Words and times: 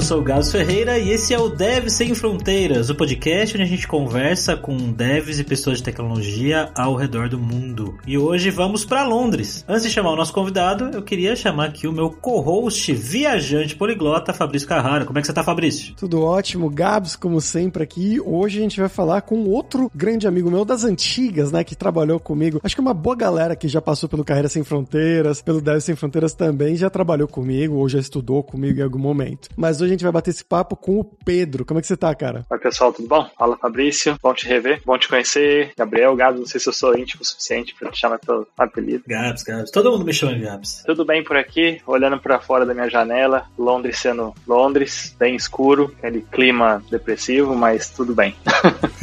eu 0.00 0.04
sou 0.04 0.20
o 0.20 0.22
Gás 0.22 0.50
Ferreira 0.50 0.98
e 0.98 1.10
esse 1.10 1.34
é 1.34 1.38
o 1.38 1.50
Dev 1.50 1.90
Sem 1.90 2.14
Fronteiras, 2.14 2.88
o 2.88 2.94
podcast 2.94 3.54
onde 3.54 3.64
a 3.64 3.66
gente 3.66 3.86
conversa 3.86 4.56
com 4.56 4.74
devs 4.90 5.38
e 5.38 5.44
pessoas 5.44 5.76
de 5.76 5.84
tecnologia 5.84 6.70
ao 6.74 6.94
redor 6.94 7.28
do 7.28 7.38
mundo. 7.38 7.98
E 8.06 8.16
hoje 8.16 8.48
vamos 8.48 8.82
para 8.82 9.06
Londres. 9.06 9.62
Antes 9.68 9.82
de 9.82 9.90
chamar 9.90 10.12
o 10.12 10.16
nosso 10.16 10.32
convidado, 10.32 10.88
eu 10.94 11.02
queria 11.02 11.36
chamar 11.36 11.66
aqui 11.66 11.86
o 11.86 11.92
meu 11.92 12.08
co-host 12.08 12.94
viajante 12.94 13.76
poliglota, 13.76 14.32
Fabrício 14.32 14.66
Carrara. 14.66 15.04
Como 15.04 15.18
é 15.18 15.20
que 15.20 15.26
você 15.26 15.34
tá, 15.34 15.44
Fabrício? 15.44 15.94
Tudo 15.96 16.22
ótimo, 16.22 16.70
Gabs, 16.70 17.14
como 17.14 17.38
sempre 17.38 17.82
aqui. 17.82 18.18
Hoje 18.24 18.58
a 18.58 18.62
gente 18.62 18.80
vai 18.80 18.88
falar 18.88 19.20
com 19.20 19.44
outro 19.50 19.90
grande 19.94 20.26
amigo 20.26 20.50
meu 20.50 20.64
das 20.64 20.82
antigas, 20.82 21.52
né, 21.52 21.62
que 21.62 21.76
trabalhou 21.76 22.18
comigo. 22.18 22.58
Acho 22.64 22.74
que 22.74 22.80
uma 22.80 22.94
boa 22.94 23.16
galera 23.16 23.54
que 23.54 23.68
já 23.68 23.82
passou 23.82 24.08
pelo 24.08 24.24
Carreira 24.24 24.48
Sem 24.48 24.64
Fronteiras, 24.64 25.42
pelo 25.42 25.60
Dev 25.60 25.78
Sem 25.80 25.94
Fronteiras 25.94 26.32
também, 26.32 26.74
já 26.74 26.88
trabalhou 26.88 27.28
comigo 27.28 27.74
ou 27.74 27.86
já 27.86 27.98
estudou 27.98 28.42
comigo 28.42 28.80
em 28.80 28.82
algum 28.82 28.98
momento. 28.98 29.50
Mas 29.54 29.82
hoje 29.82 29.89
gente 29.90 30.02
vai 30.02 30.12
bater 30.12 30.30
esse 30.30 30.44
papo 30.44 30.76
com 30.76 31.00
o 31.00 31.04
Pedro. 31.04 31.64
Como 31.64 31.78
é 31.78 31.80
que 31.80 31.86
você 31.86 31.96
tá, 31.96 32.14
cara? 32.14 32.44
Oi, 32.50 32.58
pessoal, 32.58 32.92
tudo 32.92 33.08
bom? 33.08 33.28
Fala, 33.38 33.56
Fabrício. 33.56 34.16
Bom 34.22 34.34
te 34.34 34.46
rever, 34.46 34.80
bom 34.84 34.98
te 34.98 35.08
conhecer. 35.08 35.72
Gabriel, 35.76 36.14
Gabs, 36.16 36.40
não 36.40 36.46
sei 36.46 36.60
se 36.60 36.68
eu 36.68 36.72
sou 36.72 36.96
íntimo 36.96 37.22
o 37.22 37.24
suficiente 37.24 37.74
pra 37.78 37.90
te 37.90 37.98
chamar 37.98 38.18
pelo 38.18 38.46
apelido. 38.58 39.04
Gabs, 39.06 39.42
Gabs. 39.42 39.70
Todo 39.70 39.92
mundo 39.92 40.04
me 40.04 40.12
chama 40.12 40.34
de 40.34 40.40
Gabs. 40.40 40.82
Tudo 40.84 41.04
bem 41.04 41.22
por 41.22 41.36
aqui, 41.36 41.80
olhando 41.86 42.18
para 42.18 42.38
fora 42.40 42.66
da 42.66 42.74
minha 42.74 42.88
janela, 42.88 43.46
Londres 43.58 43.98
sendo 43.98 44.34
Londres, 44.46 45.14
bem 45.18 45.36
escuro, 45.36 45.94
aquele 45.98 46.22
clima 46.22 46.82
depressivo, 46.90 47.54
mas 47.54 47.90
tudo 47.90 48.14
bem. 48.14 48.34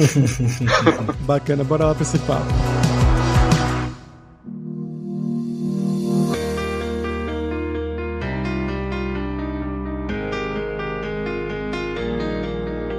Bacana, 1.21 1.63
bora 1.63 1.85
lá 1.85 1.93
pra 1.93 2.03
esse 2.03 2.19
papo. 2.19 2.76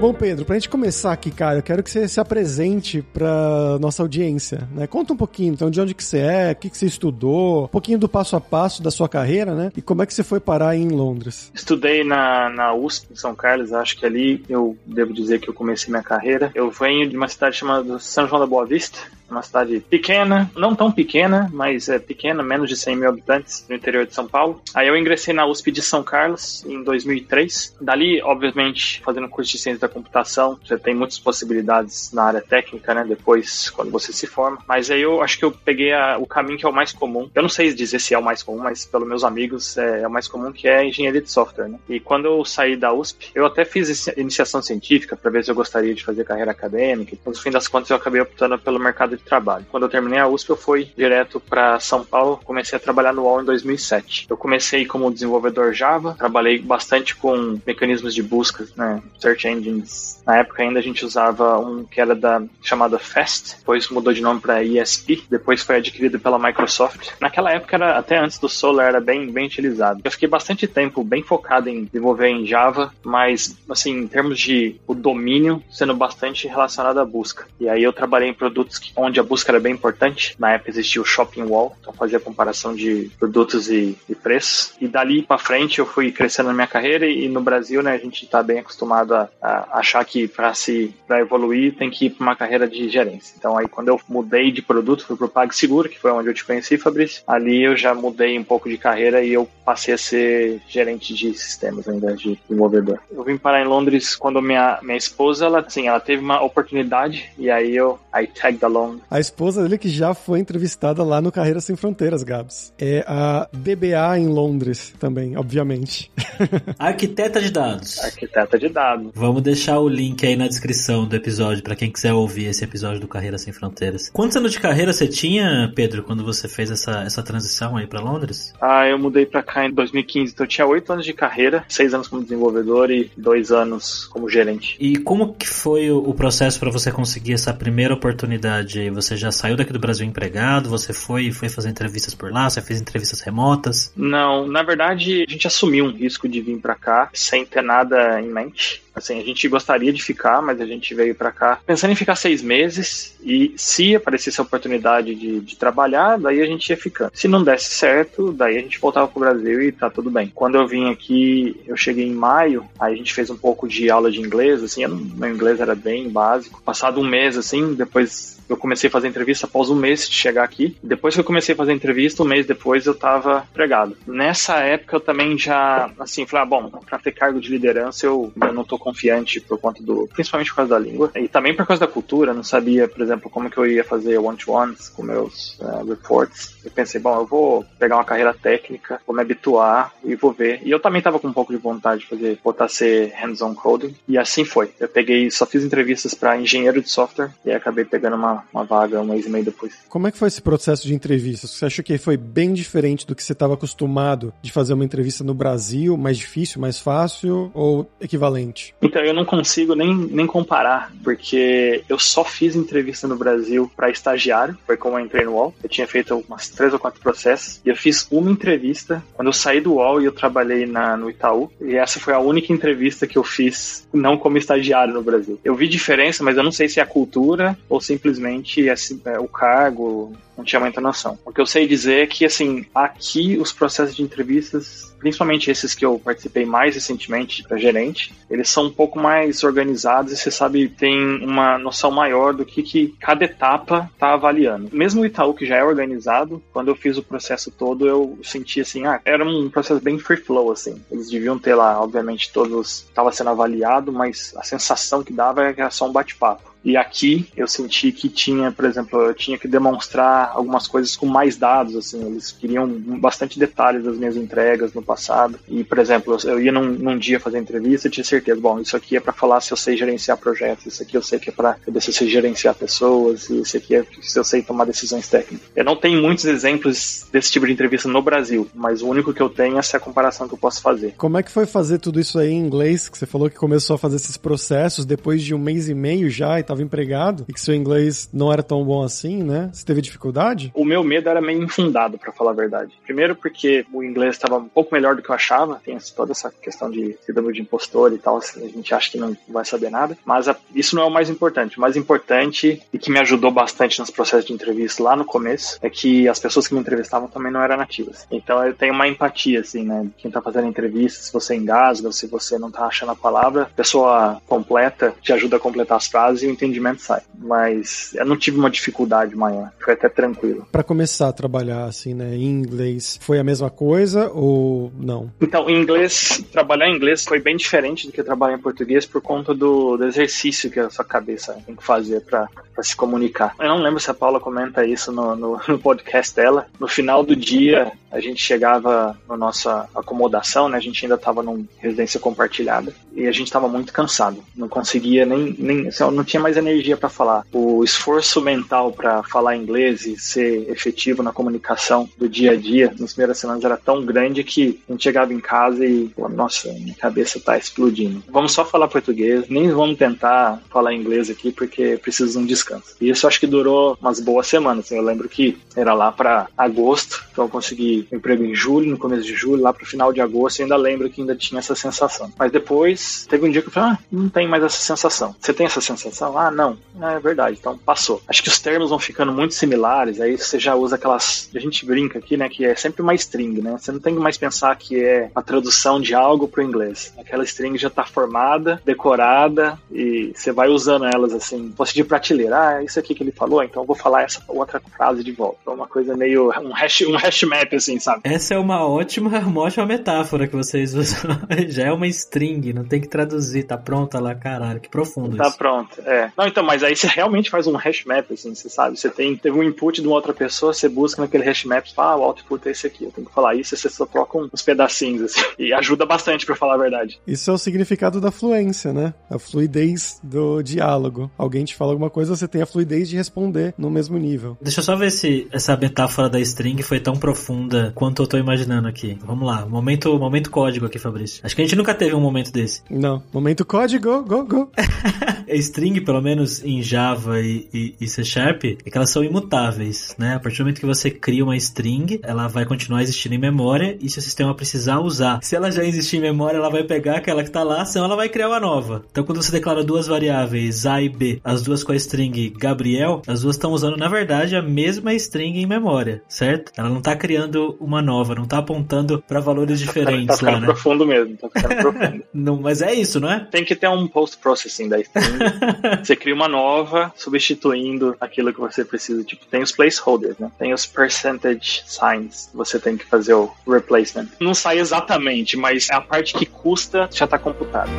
Bom, 0.01 0.15
Pedro, 0.15 0.45
pra 0.45 0.55
gente 0.55 0.69
começar 0.69 1.13
aqui, 1.13 1.29
cara, 1.29 1.59
eu 1.59 1.63
quero 1.63 1.83
que 1.83 1.91
você 1.91 2.07
se 2.07 2.21
apresente 2.21 3.03
pra 3.03 3.79
nossa 3.81 4.01
audiência, 4.01 4.69
né? 4.73 4.87
Conta 4.87 5.13
um 5.13 5.17
pouquinho, 5.17 5.53
então, 5.53 5.69
de 5.69 5.81
onde 5.81 5.93
que 5.93 6.05
você 6.05 6.19
é, 6.19 6.53
o 6.53 6.55
que, 6.55 6.71
que 6.71 6.79
você 6.79 6.87
estudou, 6.87 7.65
um 7.65 7.69
pouquinho 7.69 7.99
do 7.99 8.09
passo 8.09 8.37
a 8.37 8.41
passo 8.41 8.81
da 8.81 8.93
sua 8.93 9.09
carreira, 9.09 9.57
né? 9.57 9.73
E 9.77 9.83
como 9.83 10.01
é 10.01 10.07
que 10.07 10.15
você 10.15 10.23
foi 10.23 10.39
parar 10.39 10.77
em 10.77 10.89
Londres. 10.89 11.51
Estudei 11.53 12.05
na, 12.05 12.49
na 12.49 12.73
USP, 12.75 13.09
em 13.13 13.17
São 13.17 13.35
Carlos, 13.35 13.73
acho 13.73 13.97
que 13.97 14.07
ali 14.07 14.45
eu 14.49 14.79
devo 14.87 15.13
dizer 15.13 15.41
que 15.41 15.51
eu 15.51 15.55
comecei 15.55 15.91
minha 15.91 16.03
carreira. 16.03 16.53
Eu 16.55 16.71
venho 16.71 17.09
de 17.09 17.17
uma 17.17 17.27
cidade 17.27 17.57
chamada 17.57 17.99
São 17.99 18.29
João 18.29 18.41
da 18.41 18.47
Boa 18.47 18.65
Vista, 18.65 19.01
uma 19.31 19.43
cidade 19.43 19.81
pequena, 19.81 20.51
não 20.57 20.75
tão 20.75 20.91
pequena, 20.91 21.51
mas 21.53 21.89
é 21.89 21.98
pequena, 21.98 22.43
menos 22.43 22.69
de 22.69 22.77
100 22.77 22.97
mil 22.97 23.09
habitantes 23.09 23.65
no 23.69 23.75
interior 23.75 24.07
de 24.07 24.15
São 24.15 24.27
Paulo. 24.27 24.61
Aí 24.75 24.89
eu 24.89 24.97
ingressei 24.97 25.35
na 25.35 25.47
USP 25.47 25.70
de 25.70 25.83
São 25.83 26.03
Carlos 26.03 26.65
em 26.65 26.83
2003. 26.83 27.77
Dali, 27.81 28.23
obviamente, 28.23 29.01
fazendo 29.05 29.29
curso 29.29 29.53
de 29.53 29.59
ciência 29.59 29.81
da 29.81 29.89
computação, 29.89 30.59
você 30.65 30.79
tem 30.79 30.95
muitas 30.95 31.19
possibilidades 31.19 32.12
na 32.12 32.25
área 32.25 32.41
técnica, 32.41 32.95
né? 32.95 33.05
Depois, 33.07 33.70
quando 33.70 33.91
você 33.91 34.12
se 34.12 34.27
forma. 34.27 34.59
Mas 34.67 34.91
aí 34.91 35.03
eu 35.03 35.23
acho 35.23 35.39
que 35.39 35.45
eu 35.45 35.53
peguei 35.53 35.92
a, 35.92 36.19
o 36.19 36.27
caminho 36.27 36.59
que 36.59 36.67
é 36.67 36.69
o 36.69 36.73
mais 36.73 36.92
comum. 36.92 37.31
Eu 37.35 37.42
não 37.42 37.48
sei 37.48 37.73
dizer 37.73 38.01
se 38.01 38.15
é 38.15 38.19
o 38.19 38.23
mais 38.23 38.42
comum, 38.42 38.59
mas 38.59 38.85
pelos 38.87 39.07
meus 39.07 39.25
amigos 39.25 39.77
é, 39.77 40.03
é 40.03 40.09
o 40.09 40.11
mais 40.11 40.29
comum, 40.29 40.53
que 40.53 40.69
é 40.69 40.85
engenharia 40.85 41.20
de 41.20 41.31
software, 41.31 41.69
né? 41.69 41.79
E 41.89 42.01
quando 42.01 42.27
eu 42.27 42.45
saí 42.45 42.77
da 42.77 42.92
USP, 42.92 43.31
eu 43.35 43.45
até 43.45 43.65
fiz 43.65 44.07
iniciação 44.17 44.63
científica 44.63 45.17
para 45.17 45.31
ver 45.31 45.45
se 45.45 45.51
eu 45.51 45.55
gostaria 45.55 45.95
de 45.95 46.05
fazer 46.05 46.25
carreira 46.25 46.51
acadêmica. 46.51 47.17
No 47.25 47.35
fim 47.35 47.51
das 47.51 47.69
contas, 47.69 47.91
eu 47.91 47.97
acabei 47.97 48.20
optando 48.20 48.59
pelo 48.59 48.79
mercado 48.79 49.17
de 49.19 49.24
trabalho. 49.24 49.66
Quando 49.70 49.83
eu 49.84 49.88
terminei 49.88 50.19
a 50.19 50.28
USP, 50.28 50.50
eu 50.50 50.56
fui 50.56 50.91
direto 50.97 51.41
para 51.41 51.78
São 51.80 52.05
Paulo, 52.05 52.41
comecei 52.44 52.77
a 52.77 52.80
trabalhar 52.80 53.12
no 53.12 53.22
UOL 53.22 53.42
em 53.42 53.44
2007. 53.44 54.27
Eu 54.28 54.36
comecei 54.36 54.86
como 54.86 55.11
desenvolvedor 55.11 55.72
Java, 55.72 56.14
trabalhei 56.19 56.58
bastante 56.58 57.14
com 57.14 57.58
mecanismos 57.67 58.14
de 58.14 58.23
busca, 58.23 58.67
né, 58.77 59.02
search 59.18 59.48
engines. 59.48 60.23
Na 60.27 60.39
época 60.39 60.62
ainda 60.62 60.78
a 60.78 60.83
gente 60.83 61.05
usava 61.05 61.58
um 61.58 61.84
que 61.84 62.01
era 62.01 62.14
da 62.14 62.42
chamada 62.62 62.98
Fast, 62.98 63.58
depois 63.58 63.89
mudou 63.89 64.12
de 64.12 64.23
nome 64.23 64.40
para 64.40 64.62
ESP, 64.62 65.24
depois 65.28 65.62
foi 65.62 65.77
adquirido 65.77 66.18
pela 66.18 66.39
Microsoft. 66.39 67.11
Naquela 67.20 67.52
época 67.52 67.77
era 67.77 67.98
até 67.98 68.18
antes 68.18 68.39
do 68.39 68.48
Solar 68.48 68.89
era 68.89 69.01
bem 69.01 69.30
bem 69.30 69.46
utilizado. 69.46 70.01
Eu 70.05 70.11
fiquei 70.11 70.28
bastante 70.28 70.67
tempo 70.67 71.02
bem 71.02 71.23
focado 71.23 71.68
em 71.68 71.84
desenvolver 71.84 72.28
em 72.28 72.46
Java, 72.46 72.92
mas 73.02 73.57
assim, 73.68 73.92
em 73.92 74.07
termos 74.07 74.39
de 74.39 74.77
o 74.86 74.95
domínio 74.95 75.62
sendo 75.70 75.95
bastante 75.95 76.46
relacionado 76.46 76.98
à 76.98 77.05
busca. 77.05 77.46
E 77.58 77.68
aí 77.68 77.83
eu 77.83 77.92
trabalhei 77.92 78.28
em 78.28 78.34
produtos 78.34 78.78
que, 78.78 78.92
onde 79.08 79.20
a 79.20 79.23
busca 79.23 79.51
era 79.51 79.61
bem 79.61 79.73
importante. 79.73 80.35
Na 80.39 80.52
época 80.52 80.70
existia 80.70 81.02
o 81.02 81.05
Shopping 81.05 81.42
Wall, 81.42 81.77
então 81.80 81.92
fazia 81.92 82.20
comparação 82.20 82.74
de 82.74 83.11
produtos 83.19 83.70
e, 83.70 83.96
e 84.08 84.14
preços. 84.14 84.74
E 84.80 84.86
dali 84.86 85.23
para 85.23 85.39
frente 85.39 85.79
eu 85.79 85.86
fui 85.86 86.13
crescendo 86.13 86.48
na 86.48 86.55
minha 86.55 86.67
carreira 86.67 87.07
e, 87.07 87.24
e 87.24 87.29
no 87.29 87.41
Brasil, 87.41 87.83
né, 87.83 87.92
a 87.92 87.98
gente 87.98 88.24
está 88.24 88.42
bem 88.42 88.61
acostumado 88.61 89.14
a, 89.14 89.29
a 89.42 89.79
achar 89.79 90.05
que 90.05 90.29
para 90.29 90.55
se 90.55 90.95
para 91.07 91.20
evoluir 91.20 91.74
tem 91.74 91.91
que 91.91 92.07
ir 92.07 92.11
para 92.11 92.24
uma 92.24 92.36
carreira 92.36 92.69
de 92.69 92.89
gerência. 92.89 93.35
Então 93.36 93.57
aí 93.57 93.67
quando 93.67 93.89
eu 93.89 94.01
mudei 94.08 94.51
de 94.51 94.63
produto 94.63 95.07
fui 95.07 95.17
pro 95.17 95.29
PagSeguro, 95.29 95.89
que 95.89 95.98
foi 95.98 96.11
onde 96.13 96.29
eu 96.29 96.35
te 96.35 96.45
conheci, 96.45 96.77
Fabrício. 96.77 97.23
Ali 97.27 97.63
eu 97.63 97.77
já 97.77 97.95
mudei 97.95 98.39
um 98.39 98.45
pouco 98.45 98.69
de 98.69 98.77
carreira 98.77 99.23
e 99.23 99.33
eu 99.33 99.48
passei 99.64 99.95
a 99.95 99.98
ser 99.98 100.61
gerente 100.69 101.14
de 101.14 101.35
sistemas 101.35 101.89
ao 101.89 101.95
invés 101.95 102.20
de 102.20 102.39
desenvolvedor. 102.48 103.01
Eu 103.11 103.23
vim 103.25 103.36
parar 103.36 103.63
em 103.63 103.67
Londres 103.67 104.17
quando 104.17 104.42
minha 104.42 104.79
minha 104.83 104.96
esposa, 104.96 105.46
ela 105.46 105.61
assim, 105.61 105.89
ela 105.89 106.01
teve 106.01 106.23
uma 106.23 106.42
oportunidade 106.42 107.30
e 107.39 107.51
aí 107.51 107.75
eu 107.77 107.98
I 108.14 108.27
tagged 108.27 108.64
along. 108.64 108.98
A 109.11 109.20
esposa 109.20 109.63
dele 109.63 109.79
que 109.79 109.89
já 109.89 110.14
foi 110.14 110.39
entrevistada 110.39 111.03
lá 111.03 111.20
no 111.20 111.33
Carreira 111.33 111.61
Sem 111.61 111.77
Fronteiras, 111.77 112.23
Gabs. 112.23 112.73
É 112.79 113.05
a 113.07 113.48
DBA 113.53 114.19
em 114.19 114.29
Londres 114.29 114.95
também, 114.98 115.36
obviamente. 115.36 116.11
Arquiteta 116.79 117.41
de 117.41 117.51
dados. 117.51 117.98
Arquiteta 118.01 118.58
de 118.58 118.69
dados. 118.69 119.13
Vamos 119.14 119.42
deixar 119.42 119.79
o 119.79 119.89
link 119.89 120.27
aí 120.27 120.37
na 120.37 120.47
descrição 120.47 121.07
do 121.07 121.17
episódio 121.17 121.63
para 121.63 121.77
quem 121.77 121.91
quiser 121.91 122.13
ouvir 122.13 122.47
esse 122.47 122.64
episódio 122.64 123.01
do 123.01 123.08
Carreira 123.08 123.39
Sem 123.39 123.53
Fronteiras. 123.53 124.11
Quantos 124.11 124.37
anos 124.37 124.53
de 124.53 124.61
carreira 124.61 124.92
você 124.92 125.07
tinha, 125.07 125.73
Pedro, 125.75 126.03
quando 126.03 126.25
você 126.25 126.48
fez 126.48 126.70
essa, 126.70 127.03
essa 127.03 127.23
transição 127.23 127.77
aí 127.77 127.87
para 127.87 128.00
Londres? 128.00 128.53
Ah, 128.61 128.87
eu 128.87 128.99
mudei 128.99 129.26
para 129.26 129.43
cá 129.43 129.67
em 129.67 129.73
2015, 129.73 130.32
então 130.32 130.44
eu 130.44 130.49
tinha 130.49 130.67
oito 130.67 130.93
anos 130.93 131.05
de 131.05 131.12
carreira, 131.12 131.64
seis 131.69 131.94
anos 131.94 132.08
como 132.08 132.23
desenvolvedor 132.23 132.91
e 132.91 133.11
dois 133.17 133.50
anos 133.50 134.06
como 134.06 134.29
gerente. 134.29 134.76
E 134.81 134.99
como 134.99 135.35
que 135.35 135.49
foi 135.49 135.91
o 135.91 136.12
processo 136.14 136.58
para 136.58 136.70
você 136.70 136.91
conseguir 136.91 137.35
essa 137.35 137.53
primeira 137.53 137.94
oportunidade? 137.94 138.88
Você 138.91 139.17
já 139.17 139.31
saiu 139.31 139.56
daqui 139.56 139.73
do 139.73 139.79
Brasil 139.79 140.06
empregado? 140.06 140.69
Você 140.71 140.93
foi 140.93 141.31
foi 141.32 141.49
fazer 141.49 141.69
entrevistas 141.69 142.15
por 142.15 142.32
lá? 142.32 142.49
Você 142.49 142.61
fez 142.61 142.81
entrevistas 142.81 143.21
remotas? 143.21 143.93
Não, 143.97 144.47
na 144.47 144.62
verdade 144.62 145.25
a 145.29 145.31
gente 145.31 145.47
assumiu 145.47 145.87
um 145.87 145.93
risco 145.93 146.29
de 146.29 146.41
vir 146.41 146.59
para 146.59 146.75
cá 146.75 147.11
sem 147.12 147.44
ter 147.44 147.62
nada 147.62 148.21
em 148.21 148.29
mente. 148.29 148.82
Assim, 148.99 149.21
a 149.21 149.25
gente 149.25 149.49
gostaria 149.49 149.93
de 149.93 150.03
ficar, 150.03 150.43
mas 150.43 150.61
a 150.61 150.67
gente 150.67 150.93
veio 150.93 151.15
para 151.15 151.31
cá 151.31 151.61
pensando 151.65 151.93
em 151.93 151.97
ficar 151.97 152.17
seis 152.17 152.43
meses 152.43 153.17
e 153.23 153.55
se 153.56 153.94
aparecesse 153.94 154.41
a 154.41 154.44
oportunidade 154.44 155.15
de, 155.15 155.41
de, 155.41 155.56
trabalhar, 155.56 156.19
daí 156.19 156.43
a 156.43 156.47
gente 156.47 156.69
ia 156.69 156.76
ficando. 156.76 157.12
Se 157.15 157.29
não 157.29 157.44
desse 157.44 157.70
certo, 157.70 158.32
daí 158.32 158.59
a 158.59 158.61
gente 158.61 158.81
voltava 158.81 159.06
pro 159.06 159.20
Brasil 159.20 159.62
e 159.62 159.70
tá 159.70 159.88
tudo 159.88 160.11
bem. 160.11 160.32
Quando 160.35 160.56
eu 160.56 160.67
vim 160.67 160.91
aqui, 160.91 161.61
eu 161.67 161.76
cheguei 161.76 162.06
em 162.06 162.15
maio, 162.15 162.67
aí 162.79 162.94
a 162.94 162.97
gente 162.97 163.15
fez 163.15 163.31
um 163.31 163.37
pouco 163.37 163.69
de 163.69 163.88
aula 163.88 164.11
de 164.11 164.20
inglês, 164.20 164.62
assim, 164.62 164.85
meu 164.87 165.31
inglês 165.32 165.61
era 165.61 165.76
bem 165.76 166.09
básico. 166.11 166.61
Passado 166.62 167.00
um 167.00 167.06
mês, 167.06 167.37
assim, 167.37 167.75
depois 167.75 168.38
eu 168.49 168.56
comecei 168.56 168.77
a 168.87 168.90
fazer 168.90 169.08
entrevista 169.08 169.46
após 169.46 169.69
um 169.69 169.75
mês 169.75 170.08
de 170.08 170.14
chegar 170.14 170.44
aqui. 170.44 170.76
Depois 170.82 171.14
que 171.14 171.20
eu 171.20 171.25
comecei 171.25 171.55
a 171.55 171.56
fazer 171.56 171.72
entrevista, 171.72 172.22
um 172.22 172.26
mês 172.26 172.46
depois 172.46 172.87
eu 172.87 172.94
tava 172.94 173.44
empregado. 173.50 173.96
Nessa 174.06 174.58
época 174.61 174.96
eu 174.96 175.00
também 175.00 175.37
já, 175.37 175.90
assim, 175.99 176.25
falei, 176.25 176.44
ah, 176.44 176.46
bom, 176.46 176.70
pra 176.87 176.99
ter 176.99 177.12
cargo 177.12 177.40
de 177.40 177.50
liderança 177.50 178.06
eu, 178.06 178.32
eu 178.40 178.52
não 178.52 178.64
tô 178.64 178.78
confiante 178.78 179.40
por 179.40 179.58
conta 179.58 179.82
do, 179.82 180.08
principalmente 180.12 180.50
por 180.50 180.56
causa 180.56 180.70
da 180.70 180.78
língua. 180.78 181.11
E 181.16 181.28
também 181.28 181.55
por 181.55 181.66
causa 181.66 181.81
da 181.81 181.93
cultura, 181.93 182.32
não 182.32 182.44
sabia, 182.44 182.87
por 182.88 183.02
exemplo, 183.02 183.31
como 183.31 183.50
que 183.50 183.58
eu 183.58 183.66
ia 183.66 183.84
fazer 183.84 184.19
one-to-ones 184.19 184.88
com 184.88 185.02
meus 185.02 185.58
uh, 185.60 185.84
reports. 185.88 186.56
Eu 186.64 186.70
pensei, 186.70 187.00
bom, 187.00 187.16
eu 187.16 187.26
vou 187.26 187.64
pegar 187.78 187.96
uma 187.96 188.04
carreira 188.04 188.34
técnica, 188.34 189.00
vou 189.06 189.14
me 189.14 189.22
habituar 189.22 189.92
e 190.04 190.14
vou 190.14 190.32
ver. 190.32 190.60
E 190.64 190.70
eu 190.70 190.81
também 190.81 191.02
tava 191.02 191.19
com 191.19 191.28
um 191.28 191.32
pouco 191.32 191.52
de 191.52 191.58
vontade 191.58 192.00
de 192.00 192.06
fazer, 192.06 192.38
voltar 192.42 192.66
a 192.66 192.69
ser 192.69 193.12
hands-on 193.14 193.54
coding. 193.54 193.94
E 194.06 194.19
assim 194.19 194.44
foi. 194.44 194.70
Eu 194.78 194.88
peguei, 194.88 195.31
só 195.31 195.46
fiz 195.46 195.64
entrevistas 195.64 196.14
para 196.14 196.38
engenheiro 196.38 196.82
de 196.82 196.90
software 196.90 197.31
e 197.44 197.50
acabei 197.50 197.84
pegando 197.84 198.16
uma, 198.16 198.44
uma 198.52 198.64
vaga 198.69 199.00
um 199.00 199.05
mês 199.05 199.26
e 199.26 199.31
meio 199.31 199.44
depois. 199.44 199.73
Como 199.88 200.06
é 200.06 200.12
que 200.12 200.19
foi 200.19 200.29
esse 200.29 200.43
processo 200.43 200.87
de 200.87 200.94
entrevistas? 200.94 201.50
Você 201.50 201.65
achou 201.65 201.85
que 201.85 201.97
foi 201.99 202.17
bem 202.17 202.53
diferente 202.53 203.06
do 203.06 203.15
que 203.15 203.23
você 203.23 203.32
estava 203.32 203.55
acostumado 203.55 204.32
de 204.43 204.53
fazer 204.53 204.75
uma 204.75 204.85
entrevista 204.85 205.25
no 205.25 205.35
Brasil? 205.35 205.97
Mais 205.97 206.19
difícil, 206.19 206.61
mais 206.61 206.79
fácil 206.79 207.50
ou 207.55 207.91
equivalente? 208.00 208.75
Então, 208.82 209.03
eu 209.03 209.15
não 209.15 209.25
consigo 209.25 209.75
nem, 209.75 209.94
nem 209.94 210.26
comparar, 210.26 210.93
porque 211.03 211.82
eu 211.88 211.99
só 211.99 212.25
fiz 212.25 212.55
entrevista 212.55 213.09
no 213.09 213.17
Brasil 213.17 213.70
para 213.76 213.91
estagiário, 213.91 214.56
foi 214.67 214.76
como 214.76 214.99
eu 214.99 215.05
entrei 215.05 215.25
no 215.25 215.32
UOL. 215.32 215.55
Eu 215.62 215.69
tinha 215.69 215.87
feito 215.87 216.25
umas 216.29 216.49
três 216.49 216.73
ou 216.73 216.79
quatro 216.79 217.00
processos, 217.00 217.61
e 217.65 217.69
eu 217.69 217.76
fiz 217.76 218.06
uma 218.11 218.31
entrevista 218.31 219.03
quando 219.15 219.29
eu 219.29 219.32
saí 219.32 219.61
do 219.61 219.75
UOL 219.75 220.00
e 220.00 220.05
eu 220.05 220.12
trabalhei 220.12 220.67
na, 220.67 220.97
no 220.97 221.11
Itaú, 221.11 221.50
e 221.61 221.76
essa 221.76 221.99
foi 222.00 222.15
a 222.15 222.19
única 222.19 222.53
entrevista 222.53 223.06
que 223.06 223.17
eu 223.17 223.25
fiz 223.25 223.87
não 223.93 224.17
como 224.17 224.38
estagiário 224.38 224.94
no 224.94 225.03
Brasil. 225.03 225.41
Eu 225.44 225.55
vi 225.55 225.69
diferença, 225.69 226.23
mas 226.23 226.37
eu 226.37 226.43
não 226.43 226.53
sei 226.53 226.69
se 226.69 226.81
é 226.81 226.82
a 226.82 226.87
cultura 226.87 227.56
ou 227.69 227.81
simplesmente 227.81 228.47
é, 228.68 228.74
é 229.12 229.18
o 229.18 229.28
cargo, 229.28 230.16
não 230.38 230.44
tinha 230.44 230.60
muita 230.60 230.80
noção. 230.80 231.18
O 231.24 231.32
que 231.32 231.40
eu 231.40 231.46
sei 231.46 231.66
dizer 231.66 232.04
é 232.04 232.06
que, 232.06 232.24
assim, 232.24 232.64
aqui 232.72 233.36
os 233.38 233.52
processos 233.52 233.96
de 233.96 234.02
entrevistas, 234.02 234.94
principalmente 234.98 235.50
esses 235.50 235.74
que 235.74 235.84
eu 235.84 235.98
participei 235.98 236.46
mais 236.46 236.76
recentemente 236.76 237.42
para 237.42 237.58
gerente, 237.58 238.14
eles 238.30 238.48
são 238.48 238.66
um 238.66 238.70
pouco 238.70 238.98
mais 238.98 239.42
organizados 239.42 240.12
e 240.12 240.16
você 240.16 240.30
sabe, 240.30 240.68
tem 240.68 240.96
uma 241.24 241.58
noção 241.58 241.90
maior 241.90 242.32
do 242.32 242.44
que, 242.44 242.62
que 242.62 242.94
cada 243.00 243.24
etapa 243.24 243.90
está 243.92 244.14
avaliando. 244.14 244.70
Mesmo 244.72 245.02
o 245.02 245.06
Itaú, 245.06 245.34
que 245.34 245.44
já 245.44 245.56
é 245.56 245.64
organizado, 245.64 246.42
quando 246.52 246.68
eu 246.68 246.76
fiz 246.76 246.96
o 246.96 247.02
processo 247.02 247.50
todo, 247.50 247.86
eu 247.88 248.18
senti 248.22 248.60
assim, 248.60 248.86
ah, 248.86 249.00
era 249.04 249.24
um 249.24 249.50
processo 249.50 249.80
bem 249.80 249.98
free 249.98 250.16
flow, 250.16 250.52
assim. 250.52 250.80
Eles 250.90 251.10
deviam 251.10 251.38
ter 251.38 251.56
lá, 251.56 251.80
obviamente, 251.80 252.32
todos 252.32 252.84
estava 252.88 253.10
sendo 253.10 253.30
avaliado, 253.30 253.92
mas 253.92 254.32
a 254.36 254.44
sensação 254.44 255.02
que 255.02 255.12
dava 255.12 255.44
é 255.44 255.54
era 255.58 255.70
só 255.70 255.88
um 255.88 255.92
bate-papo. 255.92 256.57
E 256.69 256.76
aqui 256.76 257.26
eu 257.35 257.49
senti 257.49 257.91
que 257.91 258.11
tinha, 258.11 258.53
por 258.53 258.67
exemplo, 258.67 259.00
eu 259.00 259.15
tinha 259.15 259.38
que 259.38 259.49
demonstrar 259.49 260.32
algumas 260.35 260.69
coisas 260.69 260.94
com 260.94 261.06
mais 261.06 261.35
dados, 261.35 261.75
assim, 261.75 262.05
eles 262.05 262.31
queriam 262.31 262.69
bastante 262.69 263.38
detalhes 263.38 263.82
das 263.82 263.97
minhas 263.97 264.19
entregas 264.19 264.75
no 264.75 264.82
passado. 264.82 265.41
E, 265.49 265.65
por 265.65 265.79
exemplo, 265.79 266.19
eu 266.25 266.38
ia 266.38 266.53
num, 266.53 266.67
num 266.67 266.99
dia 266.99 267.19
fazer 267.19 267.38
entrevista 267.38 267.88
e 267.88 267.91
tinha 267.91 268.05
certeza, 268.05 268.38
bom, 268.38 268.61
isso 268.61 268.76
aqui 268.76 268.99
é 268.99 269.00
para 269.00 269.15
falar 269.15 269.41
se 269.41 269.50
eu 269.50 269.56
sei 269.56 269.79
gerenciar 269.79 270.19
projetos, 270.19 270.67
isso 270.67 270.82
aqui 270.82 270.94
eu 270.94 271.03
sei 271.03 271.19
que 271.19 271.31
é 271.31 271.32
para 271.32 271.56
saber 271.65 271.81
se 271.81 271.88
eu 271.88 271.94
sei 271.94 272.09
gerenciar 272.11 272.55
pessoas, 272.55 273.31
e 273.31 273.41
isso 273.41 273.56
aqui 273.56 273.75
é 273.75 273.87
se 274.03 274.19
eu 274.19 274.25
sei 274.25 274.43
tomar 274.43 274.67
decisões 274.67 275.09
técnicas. 275.09 275.49
Eu 275.56 275.65
não 275.65 275.75
tenho 275.75 276.03
muitos 276.03 276.26
exemplos 276.26 277.06
desse 277.11 277.32
tipo 277.32 277.47
de 277.47 277.53
entrevista 277.55 277.88
no 277.88 278.03
Brasil, 278.03 278.47
mas 278.55 278.82
o 278.82 278.88
único 278.88 279.15
que 279.15 279.23
eu 279.23 279.31
tenho 279.31 279.56
é 279.56 279.61
essa 279.61 279.81
comparação 279.81 280.29
que 280.29 280.35
eu 280.35 280.38
posso 280.38 280.61
fazer. 280.61 280.93
Como 280.99 281.17
é 281.17 281.23
que 281.23 281.31
foi 281.31 281.47
fazer 281.47 281.79
tudo 281.79 281.99
isso 281.99 282.19
aí 282.19 282.29
em 282.29 282.38
inglês? 282.38 282.91
Que 282.91 282.99
você 282.99 283.06
falou 283.06 283.31
que 283.31 283.37
começou 283.37 283.75
a 283.75 283.79
fazer 283.79 283.97
esses 283.97 284.19
processos 284.19 284.85
depois 284.85 285.23
de 285.23 285.35
um 285.35 285.38
mês 285.38 285.70
e 285.70 285.75
meio 285.75 286.11
já 286.11 286.37
e 286.37 286.43
estava 286.43 286.57
empregado 286.62 287.25
e 287.28 287.32
que 287.32 287.40
seu 287.40 287.55
inglês 287.55 288.08
não 288.12 288.32
era 288.32 288.43
tão 288.43 288.64
bom 288.64 288.82
assim, 288.82 289.22
né? 289.22 289.50
Você 289.52 289.64
teve 289.64 289.81
dificuldade? 289.81 290.50
O 290.55 290.64
meu 290.64 290.82
medo 290.82 291.08
era 291.08 291.20
meio 291.20 291.43
infundado, 291.43 291.99
para 291.99 292.12
falar 292.12 292.31
a 292.32 292.34
verdade. 292.34 292.72
Primeiro 292.84 293.14
porque 293.14 293.64
o 293.72 293.82
inglês 293.82 294.14
estava 294.14 294.37
um 294.37 294.49
pouco 294.49 294.75
melhor 294.75 294.96
do 294.96 295.02
que 295.02 295.10
eu 295.10 295.14
achava, 295.14 295.60
tem 295.64 295.78
toda 295.94 296.12
essa 296.12 296.31
questão 296.31 296.70
de 296.70 296.96
síndrome 297.05 297.32
de 297.32 297.40
impostor 297.40 297.93
e 297.93 297.99
tal, 297.99 298.19
assim, 298.19 298.44
a 298.44 298.49
gente 298.49 298.75
acha 298.75 298.90
que 298.90 298.99
não 298.99 299.16
vai 299.28 299.44
saber 299.44 299.70
nada, 299.70 299.96
mas 300.05 300.28
a, 300.28 300.37
isso 300.55 300.75
não 300.75 300.82
é 300.82 300.87
o 300.87 300.90
mais 300.90 301.08
importante. 301.08 301.58
O 301.58 301.60
mais 301.60 301.76
importante 301.76 302.62
e 302.72 302.78
que 302.78 302.90
me 302.90 302.99
ajudou 302.99 303.31
bastante 303.31 303.78
nos 303.78 303.90
processos 303.90 304.26
de 304.26 304.32
entrevista 304.32 304.82
lá 304.82 304.96
no 304.96 305.05
começo 305.05 305.58
é 305.62 305.70
que 305.70 306.08
as 306.08 306.19
pessoas 306.19 306.46
que 306.46 306.55
me 306.55 306.60
entrevistavam 306.60 307.08
também 307.08 307.32
não 307.32 307.43
eram 307.43 307.56
nativas. 307.56 308.06
Então 308.10 308.44
eu 308.44 308.55
tenho 308.55 308.72
uma 308.72 308.88
empatia, 308.88 309.40
assim, 309.40 309.64
né? 309.64 309.87
Quem 309.99 310.10
tá 310.10 310.20
fazendo 310.20 310.49
entrevista, 310.49 311.02
se 311.02 311.12
você 311.12 311.34
engasga, 311.34 311.93
se 311.93 312.06
você 312.06 312.38
não 312.38 312.50
tá 312.50 312.64
achando 312.66 312.93
a 312.93 312.96
palavra, 312.96 313.43
a 313.43 313.46
pessoa 313.46 314.20
completa 314.26 314.94
te 315.00 315.12
ajuda 315.12 315.37
a 315.37 315.40
completar 315.40 315.76
as 315.76 315.87
frases 315.87 316.22
e 316.22 316.28
entendimento 316.38 316.82
sai. 316.82 317.02
Mas 317.19 317.93
eu 317.94 318.05
não 318.05 318.17
tive 318.17 318.38
uma 318.38 318.50
dificuldade 318.50 319.17
maior, 319.17 319.50
foi 319.58 319.75
até 319.75 319.88
tranquilo. 319.88 320.46
Para 320.50 320.62
começar 320.62 321.08
a 321.08 321.12
trabalhar 321.12 321.64
assim, 321.64 321.94
né, 321.94 322.14
em 322.14 322.25
inglês, 322.25 322.99
foi 323.00 323.19
a 323.19 323.25
mesma 323.25 323.50
coisa 323.50 324.11
ou 324.11 324.73
não? 324.79 325.11
Então, 325.20 325.49
em 325.50 325.61
inglês, 325.61 326.25
trabalhar 326.32 326.69
em 326.69 326.76
inglês 326.76 327.05
foi 327.05 327.20
bem 327.20 327.37
diferente 327.37 327.87
do 327.87 327.93
que 327.93 328.02
trabalhar 328.02 328.37
em 328.37 328.40
português 328.40 328.87
por 328.87 329.02
conta 329.02 329.35
do, 329.35 329.76
do 329.76 329.85
exercício 329.85 330.50
que 330.50 330.61
a 330.61 330.70
sua 330.70 330.85
cabeça 330.85 331.37
tem 331.44 331.55
que 331.55 331.64
fazer 331.64 332.00
para 332.02 332.29
se 332.62 332.76
comunicar. 332.76 333.34
Eu 333.38 333.49
não 333.49 333.62
lembro 333.62 333.81
se 333.81 333.91
a 333.91 333.94
Paula 333.94 334.20
comenta 334.20 334.64
isso 334.64 334.93
no, 334.93 335.17
no, 335.17 335.41
no 335.49 335.58
podcast 335.58 336.14
dela. 336.14 336.46
No 336.58 336.69
final 336.69 337.02
do 337.02 337.17
dia, 337.17 337.73
a 337.90 338.00
gente 338.00 338.20
chegava 338.23 338.99
na 339.08 339.17
nossa 339.17 339.69
acomodação, 339.75 340.49
né? 340.49 340.56
A 340.56 340.61
gente 340.61 340.85
ainda 340.85 340.96
estava 340.96 341.23
numa 341.23 341.44
residência 341.58 341.99
compartilhada 342.00 342.73
e 342.93 343.06
a 343.06 343.12
gente 343.12 343.26
estava 343.26 343.49
muito 343.49 343.73
cansado. 343.73 344.23
Não 344.37 344.49
conseguia 344.49 345.06
nem, 345.06 345.35
nem 345.38 345.69
assim, 345.69 345.85
não 345.90 346.05
tinha 346.05 346.20
mais 346.20 346.37
energia 346.37 346.76
para 346.76 346.88
falar. 346.88 347.25
O 347.32 347.62
esforço 347.64 348.20
mental 348.20 348.73
para 348.73 349.02
falar 349.02 349.37
inglês 349.37 349.87
e 349.87 349.99
ser 349.99 350.50
efetivo 350.50 351.02
na 351.02 351.12
comunicação 351.12 351.88
do 351.96 352.08
dia 352.08 352.32
a 352.32 352.37
dia 352.37 352.75
nas 352.79 352.93
primeiras 352.93 353.19
semanas 353.19 353.44
era 353.44 353.56
tão 353.56 353.85
grande 353.85 354.25
que 354.25 354.61
a 354.69 354.73
gente 354.73 354.82
chegava 354.82 355.12
em 355.12 355.20
casa 355.20 355.64
e 355.64 355.91
falava, 355.94 356.14
nossa, 356.14 356.52
minha 356.52 356.75
cabeça 356.75 357.19
está 357.19 357.38
explodindo. 357.38 358.02
Vamos 358.08 358.32
só 358.32 358.44
falar 358.44 358.69
português, 358.69 359.29
nem 359.29 359.50
vamos 359.50 359.79
tentar 359.79 360.41
falar 360.50 360.75
inglês 360.75 361.11
aqui 361.11 361.32
porque 361.32 361.76
precisa 361.79 362.12
de 362.12 362.19
um 362.19 362.26
descanso. 362.26 362.76
E 362.81 362.91
isso 362.91 363.06
acho 363.06 363.20
que 363.20 363.26
durou 363.26 363.76
umas 363.81 364.00
boas 364.00 364.26
semanas. 364.26 364.70
Eu 364.70 364.82
lembro 364.82 365.08
que 365.08 365.38
era 365.56 365.73
lá 365.75 365.91
para 365.93 366.29
agosto, 366.37 367.05
então 367.12 367.25
eu 367.25 367.29
consegui 367.29 367.77
emprego 367.92 368.25
em 368.25 368.34
julho, 368.34 368.70
no 368.70 368.78
começo 368.78 369.02
de 369.02 369.14
julho, 369.14 369.42
lá 369.42 369.52
pro 369.52 369.66
final 369.66 369.92
de 369.92 370.00
agosto, 370.00 370.40
eu 370.40 370.44
ainda 370.44 370.56
lembro 370.56 370.88
que 370.90 371.00
ainda 371.00 371.14
tinha 371.14 371.38
essa 371.38 371.54
sensação. 371.54 372.10
Mas 372.19 372.32
depois, 372.32 373.06
teve 373.08 373.26
um 373.26 373.30
dia 373.30 373.42
que 373.42 373.48
eu 373.48 373.52
falei, 373.52 373.70
ah, 373.70 373.78
não 373.90 374.08
tem 374.08 374.26
mais 374.26 374.42
essa 374.42 374.60
sensação. 374.60 375.14
Você 375.20 375.32
tem 375.32 375.46
essa 375.46 375.60
sensação? 375.60 376.16
Ah, 376.19 376.30
não. 376.30 376.58
Ah, 376.80 376.92
é 376.92 377.00
verdade, 377.00 377.36
então 377.38 377.58
passou. 377.58 378.02
Acho 378.08 378.22
que 378.22 378.28
os 378.28 378.38
termos 378.38 378.70
vão 378.70 378.78
ficando 378.78 379.12
muito 379.12 379.34
similares, 379.34 380.00
aí 380.00 380.16
você 380.16 380.38
já 380.38 380.54
usa 380.54 380.76
aquelas. 380.76 381.30
A 381.34 381.38
gente 381.38 381.64
brinca 381.64 381.98
aqui, 381.98 382.16
né, 382.16 382.28
que 382.28 382.44
é 382.44 382.54
sempre 382.54 382.82
uma 382.82 382.94
string, 382.94 383.40
né? 383.40 383.56
Você 383.58 383.72
não 383.72 383.81
tem 383.81 383.94
que 383.94 384.00
mais 384.00 384.16
pensar 384.16 384.56
que 384.56 384.82
é 384.82 385.10
a 385.14 385.22
tradução 385.22 385.81
de 385.81 385.94
algo 385.94 386.28
pro 386.28 386.42
inglês. 386.42 386.92
Aquela 386.98 387.24
string 387.24 387.56
já 387.58 387.70
tá 387.70 387.84
formada, 387.84 388.60
decorada, 388.64 389.58
e 389.70 390.12
você 390.14 390.32
vai 390.32 390.48
usando 390.48 390.84
elas 390.84 391.12
assim, 391.12 391.52
posso 391.56 391.74
de 391.74 391.84
prateleira. 391.84 392.38
Ah, 392.38 392.62
isso 392.62 392.78
aqui 392.78 392.94
que 392.94 393.02
ele 393.02 393.12
falou, 393.12 393.42
então 393.42 393.62
eu 393.62 393.66
vou 393.66 393.76
falar 393.76 394.02
essa 394.02 394.22
outra 394.28 394.60
frase 394.76 395.02
de 395.02 395.12
volta. 395.12 395.38
É 395.46 395.50
uma 395.50 395.66
coisa 395.66 395.96
meio. 395.96 396.31
um 396.40 396.52
hash, 396.52 396.82
um 396.82 396.96
hash 396.96 397.22
map, 397.24 397.52
assim 397.54 397.68
assim, 397.69 397.79
sabe? 397.79 398.00
Essa 398.05 398.35
é 398.35 398.38
uma 398.38 398.67
ótima, 398.67 399.19
uma 399.20 399.43
ótima 399.43 399.67
metáfora 399.67 400.26
que 400.26 400.35
vocês 400.35 400.75
usam. 400.75 400.99
Já 401.49 401.67
é 401.67 401.73
uma 401.73 401.87
string, 401.87 402.53
não 402.53 402.65
tem 402.65 402.81
que 402.81 402.88
traduzir, 402.88 403.44
tá 403.44 403.59
pronta 403.59 404.00
lá, 404.00 404.15
caralho, 404.15 404.61
que 404.61 404.69
profundo 404.69 405.17
tá 405.17 405.25
isso. 405.25 405.32
Tá 405.32 405.38
pronto, 405.38 405.81
é. 405.82 406.11
Não, 406.17 406.26
então, 406.26 406.43
mas 406.43 406.62
aí 406.62 406.75
você 406.75 406.87
realmente 406.87 407.31
faz 407.31 407.47
um 407.47 407.56
hash 407.56 407.85
map, 407.85 408.11
assim, 408.11 408.35
você 408.35 408.49
sabe? 408.49 408.79
Você 408.79 408.88
tem, 408.88 409.17
teve 409.17 409.37
um 409.37 409.43
input 409.43 409.81
de 409.81 409.87
uma 409.87 409.97
outra 409.97 410.15
pessoa, 410.15 410.53
você 410.53 410.69
busca 410.69 411.03
naquele 411.03 411.25
hash 411.25 411.44
map, 411.44 411.67
fala, 411.75 411.93
ah, 411.93 411.97
o 411.97 412.03
output 412.05 412.49
é 412.49 412.53
esse 412.53 412.67
aqui, 412.67 412.85
eu 412.85 412.93
tenho 412.93 413.06
que 413.06 413.15
falar 413.15 413.35
isso, 413.35 413.56
você 413.56 413.69
só 413.69 413.87
troca 413.87 414.19
uns 414.19 414.43
pedacinhos, 414.43 415.03
assim. 415.03 415.20
E 415.38 415.53
ajuda 415.53 415.85
bastante, 415.85 416.25
pra 416.25 416.37
falar 416.37 416.55
a 416.55 416.59
verdade. 416.59 417.00
Isso 417.06 417.31
é 417.31 417.35
o 417.35 417.38
significado 417.38 418.00
da 418.00 418.11
fluência, 418.11 418.73
né? 418.73 418.94
A 419.11 419.19
fluidez 419.19 420.00
do 420.03 420.43
diálogo. 420.43 421.11
Alguém 421.17 421.44
te 421.44 421.55
fala 421.55 421.73
alguma 421.73 421.91
coisa, 421.91 422.15
você 422.17 422.29
tem 422.29 422.43
a 422.43 422.47
fluidez 422.47 422.88
de 422.88 422.97
responder 422.97 423.55
no 423.56 423.70
mesmo 423.70 423.99
nível. 423.99 424.37
Deixa 424.41 424.61
eu 424.61 424.65
só 424.65 424.76
ver 424.76 424.91
se 424.91 425.29
essa 425.32 425.56
metáfora 425.56 426.09
da 426.09 426.20
string 426.20 426.62
foi 426.62 426.81
tão 426.81 426.94
profunda 426.94 427.57
quanto 427.75 428.02
eu 428.02 428.06
tô 428.06 428.16
imaginando 428.16 428.69
aqui. 428.69 428.99
Vamos 429.05 429.26
lá, 429.26 429.46
momento, 429.46 429.99
momento 429.99 430.31
código 430.31 430.66
aqui, 430.66 430.78
Fabrício. 430.78 431.20
Acho 431.25 431.34
que 431.34 431.43
a 431.43 431.44
gente 431.44 431.56
nunca 431.56 431.75
teve 431.75 431.94
um 431.94 432.00
momento 432.00 432.32
desse. 432.32 432.62
Não, 432.70 433.02
momento 433.12 433.44
código, 433.44 434.02
go, 434.05 434.25
go. 434.25 434.50
string, 435.37 435.81
pelo 435.81 436.00
menos 436.00 436.43
em 436.44 436.62
Java 436.62 437.20
e, 437.20 437.49
e, 437.52 437.75
e, 437.81 437.88
C 437.88 438.05
Sharp, 438.05 438.44
é 438.44 438.70
que 438.70 438.76
elas 438.76 438.90
são 438.90 439.05
imutáveis, 439.05 439.94
né? 439.99 440.14
A 440.14 440.20
partir 440.20 440.38
do 440.38 440.44
momento 440.44 440.60
que 440.60 440.66
você 440.66 440.90
cria 440.90 441.24
uma 441.24 441.36
string, 441.36 442.00
ela 442.03 442.29
vai 442.29 442.44
continuar 442.44 442.82
existindo 442.82 443.15
em 443.15 443.19
memória 443.19 443.77
e 443.81 443.88
se 443.88 443.98
o 443.98 444.03
sistema 444.03 444.34
precisar 444.34 444.81
usar. 444.81 445.20
Se 445.22 445.36
ela 445.36 445.50
já 445.50 445.65
existir 445.65 445.98
em 445.98 446.00
memória, 446.00 446.38
ela 446.38 446.50
vai 446.50 446.65
pegar 446.65 446.96
aquela 446.96 447.22
que 447.22 447.31
tá 447.31 447.43
lá, 447.43 447.65
senão 447.65 447.86
ela 447.86 447.96
vai 447.96 448.08
criar 448.08 448.29
uma 448.29 448.41
nova. 448.41 448.84
Então 448.91 449.05
quando 449.05 449.22
você 449.22 449.32
declara 449.32 449.65
duas 449.65 449.86
variáveis 449.86 450.67
A 450.67 450.81
e 450.81 450.88
B, 450.88 451.20
as 451.24 451.43
duas 451.43 451.62
com 451.62 451.72
a 451.72 451.77
string 451.77 452.31
Gabriel, 452.31 453.03
as 453.06 453.22
duas 453.22 453.36
estão 453.36 453.53
usando 453.53 453.77
na 453.77 453.88
verdade 453.88 454.36
a 454.36 454.43
mesma 454.43 454.94
string 454.94 455.38
em 455.38 455.46
memória, 455.46 456.03
certo? 456.08 456.53
Ela 456.56 456.69
não 456.69 456.81
tá 456.81 456.96
criando 456.96 457.47
uma 457.60 457.82
nova, 457.82 458.14
não 458.14 458.26
tá 458.26 458.38
apontando 458.38 459.02
para 459.06 459.20
valores 459.20 459.60
diferentes 459.60 460.19
tá 460.19 460.32
lá, 460.32 460.40
né? 460.40 460.46
profundo 460.46 460.86
mesmo, 460.86 461.17
tá 461.17 461.28
ficando 461.28 461.56
profundo. 461.72 462.05
não, 462.12 462.40
mas 462.40 462.62
é 462.62 462.72
isso, 462.72 463.00
não 463.00 463.10
é? 463.10 463.20
Tem 463.31 463.44
que 463.44 463.55
ter 463.55 463.69
um 463.69 463.86
post-processing 463.86 464.69
da 464.69 464.78
string. 464.81 465.19
você 465.82 465.96
cria 465.96 466.14
uma 466.14 466.28
nova, 466.28 466.93
substituindo 466.96 467.96
aquilo 468.00 468.32
que 468.32 468.40
você 468.40 468.64
precisa. 468.64 469.02
Tipo, 469.05 469.26
tem 469.26 469.43
os 469.43 469.52
placeholders, 469.52 470.19
né? 470.19 470.31
Tem 470.38 470.52
os 470.52 470.67
percentage 470.67 471.62
signs. 471.67 472.31
Você 472.34 472.58
tem 472.58 472.76
que 472.76 472.84
fazer 472.86 473.14
o 473.14 473.31
replacement. 473.46 474.08
Não 474.20 474.34
sai 474.34 474.58
exatamente, 474.58 475.36
mas 475.36 475.69
é 475.70 475.74
a 475.74 475.81
parte 475.81 476.14
que 476.14 476.26
custa 476.26 476.88
já 476.93 477.06
tá 477.06 477.19
computada. 477.19 477.70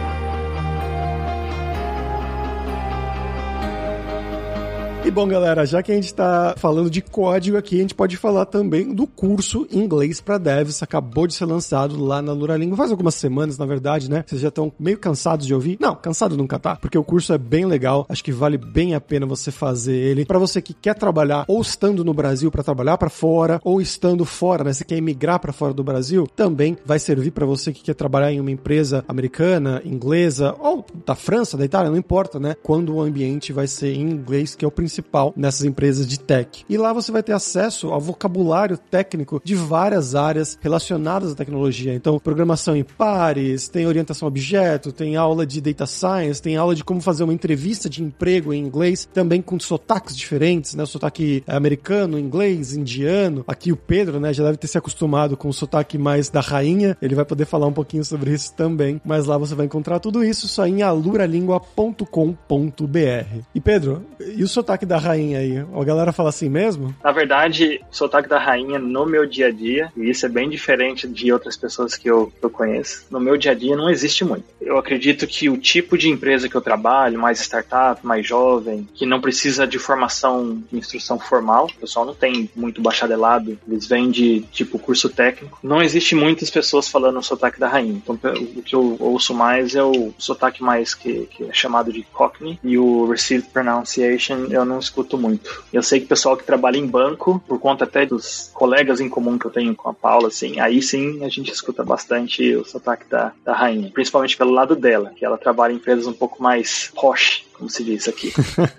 E 5.10 5.12
bom, 5.12 5.28
galera, 5.28 5.66
já 5.66 5.82
que 5.82 5.92
a 5.92 5.96
gente 5.96 6.14
tá 6.14 6.54
falando 6.56 6.88
de 6.88 7.02
código 7.02 7.58
aqui, 7.58 7.80
a 7.80 7.82
gente 7.82 7.96
pode 7.96 8.16
falar 8.16 8.46
também 8.46 8.94
do 8.94 9.08
curso 9.08 9.66
Inglês 9.72 10.22
para 10.22 10.38
Devs. 10.38 10.84
Acabou 10.84 11.26
de 11.26 11.34
ser 11.34 11.46
lançado 11.46 12.00
lá 12.00 12.22
na 12.22 12.32
Luralingo 12.32 12.76
faz 12.76 12.92
algumas 12.92 13.16
semanas, 13.16 13.58
na 13.58 13.66
verdade, 13.66 14.08
né? 14.08 14.24
Vocês 14.28 14.40
já 14.40 14.50
estão 14.50 14.72
meio 14.80 15.00
cansados 15.00 15.48
de 15.48 15.54
ouvir? 15.56 15.80
Não, 15.82 15.96
cansado 15.96 16.38
nunca 16.38 16.60
tá, 16.60 16.76
porque 16.76 16.96
o 16.96 17.04
curso 17.04 17.34
é 17.34 17.40
bem 17.40 17.66
legal. 17.66 18.06
Acho 18.08 18.24
que 18.24 18.32
vale 18.32 18.56
bem 18.56 18.94
a 18.94 19.02
pena 19.02 19.26
você 19.26 19.50
fazer 19.50 19.96
ele. 19.96 20.26
Para 20.26 20.38
você 20.38 20.62
que 20.62 20.76
quer 20.76 20.94
trabalhar 20.94 21.44
ou 21.48 21.60
estando 21.60 22.06
no 22.06 22.14
Brasil 22.14 22.52
para 22.52 22.62
trabalhar 22.62 23.00
para 23.00 23.10
fora, 23.10 23.60
ou 23.64 23.82
estando 23.82 24.24
fora, 24.26 24.64
né? 24.64 24.74
Você 24.74 24.86
quer 24.86 24.98
emigrar 24.98 25.40
para 25.40 25.52
fora 25.52 25.74
do 25.74 25.84
Brasil, 25.84 26.28
também 26.36 26.78
vai 26.86 27.00
servir 27.00 27.32
para 27.32 27.48
você 27.48 27.74
que 27.74 27.82
quer 27.82 27.96
trabalhar 27.96 28.32
em 28.32 28.40
uma 28.40 28.52
empresa 28.52 29.04
americana, 29.08 29.82
inglesa 29.84 30.56
ou 30.60 30.86
da 31.04 31.16
França, 31.16 31.58
da 31.58 31.66
Itália, 31.66 31.90
não 31.90 31.98
importa, 31.98 32.40
né? 32.40 32.56
Quando 32.62 32.94
o 32.94 33.02
ambiente 33.02 33.52
vai 33.52 33.66
ser 33.66 33.96
em 33.96 34.02
inglês, 34.02 34.54
que 34.54 34.64
é 34.64 34.68
o 34.68 34.72
principal 34.72 34.99
nessas 35.36 35.64
empresas 35.64 36.08
de 36.08 36.20
tech. 36.20 36.64
E 36.70 36.78
lá 36.78 36.94
você 36.94 37.12
vai 37.12 37.24
ter 37.24 37.34
acesso 37.34 37.90
ao 37.90 38.00
vocabulário 38.00 38.78
técnico 38.78 39.42
de 39.44 39.56
várias 39.56 40.16
áreas 40.16 40.58
relacionadas 40.62 41.32
à 41.32 41.36
tecnologia. 41.36 41.94
Então, 41.94 42.20
programação 42.20 42.76
em 42.76 42.84
pares, 42.84 43.68
tem 43.68 43.88
orientação 43.88 44.26
a 44.26 44.30
objeto, 44.30 44.92
tem 44.92 45.16
aula 45.16 45.46
de 45.46 45.62
data 45.62 45.86
science, 45.86 46.42
tem 46.42 46.56
aula 46.56 46.76
de 46.76 46.84
como 46.84 47.02
fazer 47.02 47.24
uma 47.24 47.34
entrevista 47.34 47.90
de 47.90 48.04
emprego 48.04 48.54
em 48.54 48.64
inglês, 48.64 49.08
também 49.14 49.42
com 49.42 49.60
sotaques 49.60 50.16
diferentes, 50.16 50.76
né? 50.76 50.86
Sotaque 50.86 51.44
americano, 51.48 52.20
inglês, 52.20 52.74
indiano. 52.74 53.44
Aqui 53.48 53.72
o 53.72 53.78
Pedro, 53.78 54.20
né, 54.20 54.34
já 54.34 54.44
deve 54.44 54.58
ter 54.58 54.68
se 54.68 54.78
acostumado 54.78 55.38
com 55.38 55.50
o 55.50 55.54
sotaque 55.54 55.98
mais 55.98 56.30
da 56.30 56.42
rainha. 56.42 56.98
Ele 57.02 57.16
vai 57.16 57.26
poder 57.26 57.46
falar 57.46 57.68
um 57.68 57.74
pouquinho 57.74 58.04
sobre 58.04 58.34
isso 58.34 58.54
também. 58.54 59.02
Mas 59.04 59.26
lá 59.26 59.38
você 59.38 59.56
vai 59.56 59.66
encontrar 59.66 60.00
tudo 60.00 60.24
isso 60.24 60.48
só 60.48 60.66
em 60.66 60.82
aluralingua.com.br. 60.82 63.44
E 63.54 63.62
Pedro, 63.62 64.06
e 64.20 64.44
o 64.44 64.48
sotaque 64.48 64.86
da 64.90 64.98
rainha 64.98 65.40
aí? 65.40 65.58
A 65.60 65.84
galera 65.84 66.12
fala 66.12 66.30
assim 66.30 66.50
mesmo? 66.50 66.94
Na 67.04 67.12
verdade, 67.12 67.80
sotaque 67.92 68.28
da 68.28 68.40
rainha 68.40 68.80
no 68.80 69.06
meu 69.06 69.26
dia 69.26 69.48
a 69.48 69.52
dia, 69.52 69.94
e 69.96 70.10
isso 70.10 70.26
é 70.26 70.30
bem 70.30 70.50
diferente 70.50 71.08
de 71.08 71.32
outras 71.32 71.56
pessoas 71.56 71.96
que 71.96 72.10
eu, 72.10 72.34
eu 72.42 72.50
conheço, 72.50 73.06
no 73.12 73.20
meu 73.20 73.38
dia 73.38 73.52
a 73.52 73.56
dia 73.56 73.78
não 73.78 73.90
existe 73.90 74.26
muito. 74.26 74.44
Eu 74.60 74.78
acredito 74.78 75.28
que 75.28 75.50
o 75.50 75.58
tipo 75.58 75.98
de 75.98 76.10
empresa 76.10 76.50
que 76.50 76.56
eu 76.56 76.62
trabalho, 76.62 77.20
mais 77.20 77.40
startup, 77.40 78.06
mais 78.06 78.28
jovem, 78.28 78.88
que 78.94 79.06
não 79.06 79.22
precisa 79.22 79.68
de 79.68 79.78
formação, 79.78 80.62
de 80.72 80.78
instrução 80.78 81.20
formal, 81.20 81.68
o 81.68 81.80
pessoal 81.80 82.06
não 82.06 82.16
tem 82.16 82.50
muito 82.56 82.82
bacharelado, 82.82 83.58
eles 83.68 83.88
vêm 83.88 84.10
de 84.10 84.42
tipo 84.52 84.80
curso 84.80 85.08
técnico, 85.10 85.60
não 85.62 85.82
existe 85.82 86.16
muitas 86.16 86.50
pessoas 86.50 86.88
falando 86.88 87.20
o 87.20 87.24
sotaque 87.24 87.60
da 87.60 87.68
rainha. 87.68 87.94
Então, 87.94 88.20
o 88.56 88.62
que 88.64 88.76
eu 88.76 88.98
ouço 89.00 89.34
mais 89.34 89.76
é 89.76 89.84
o 89.84 90.12
sotaque 90.18 90.64
mais 90.64 90.96
que, 90.96 91.28
que 91.28 91.44
é 91.44 91.54
chamado 91.54 91.94
de 91.94 92.02
Cockney 92.12 92.60
e 92.64 92.78
o 92.78 93.08
Received 93.08 93.50
Pronunciation 93.50 94.48
eu 94.50 94.66
não 94.70 94.80
escuto 94.80 95.18
muito. 95.18 95.64
Eu 95.74 95.84
sei 95.84 96.00
que 96.00 96.06
o 96.06 96.10
pessoal 96.10 96.38
que 96.38 96.44
trabalha 96.44 96.78
em 96.78 96.88
banco, 96.88 97.44
por 97.48 97.60
conta 97.60 97.84
até 97.84 98.06
dos 98.06 98.50
colegas 98.54 99.02
em 99.02 99.10
comum 99.10 99.38
que 99.38 99.46
eu 99.46 99.52
tenho 99.52 99.76
com 99.76 99.90
a 99.90 99.94
Paula, 99.94 100.28
assim, 100.30 100.60
aí 100.60 100.82
sim 100.82 101.24
a 101.24 101.30
gente 101.30 101.52
escuta 101.52 101.84
bastante 101.84 102.56
o 102.56 102.64
sotaque 102.64 103.06
da, 103.10 103.34
da 103.44 103.54
rainha, 103.54 103.92
principalmente 103.92 104.38
pelo 104.38 104.52
lado 104.52 104.76
dela, 104.76 105.12
que 105.16 105.26
ela 105.26 105.38
trabalha 105.38 105.74
em 105.74 105.76
empresas 105.76 106.08
um 106.08 106.14
pouco 106.14 106.42
mais 106.42 106.92
posh, 106.96 107.44
como 107.60 107.70
se 107.70 107.84
diz 107.84 108.08
aqui. 108.08 108.32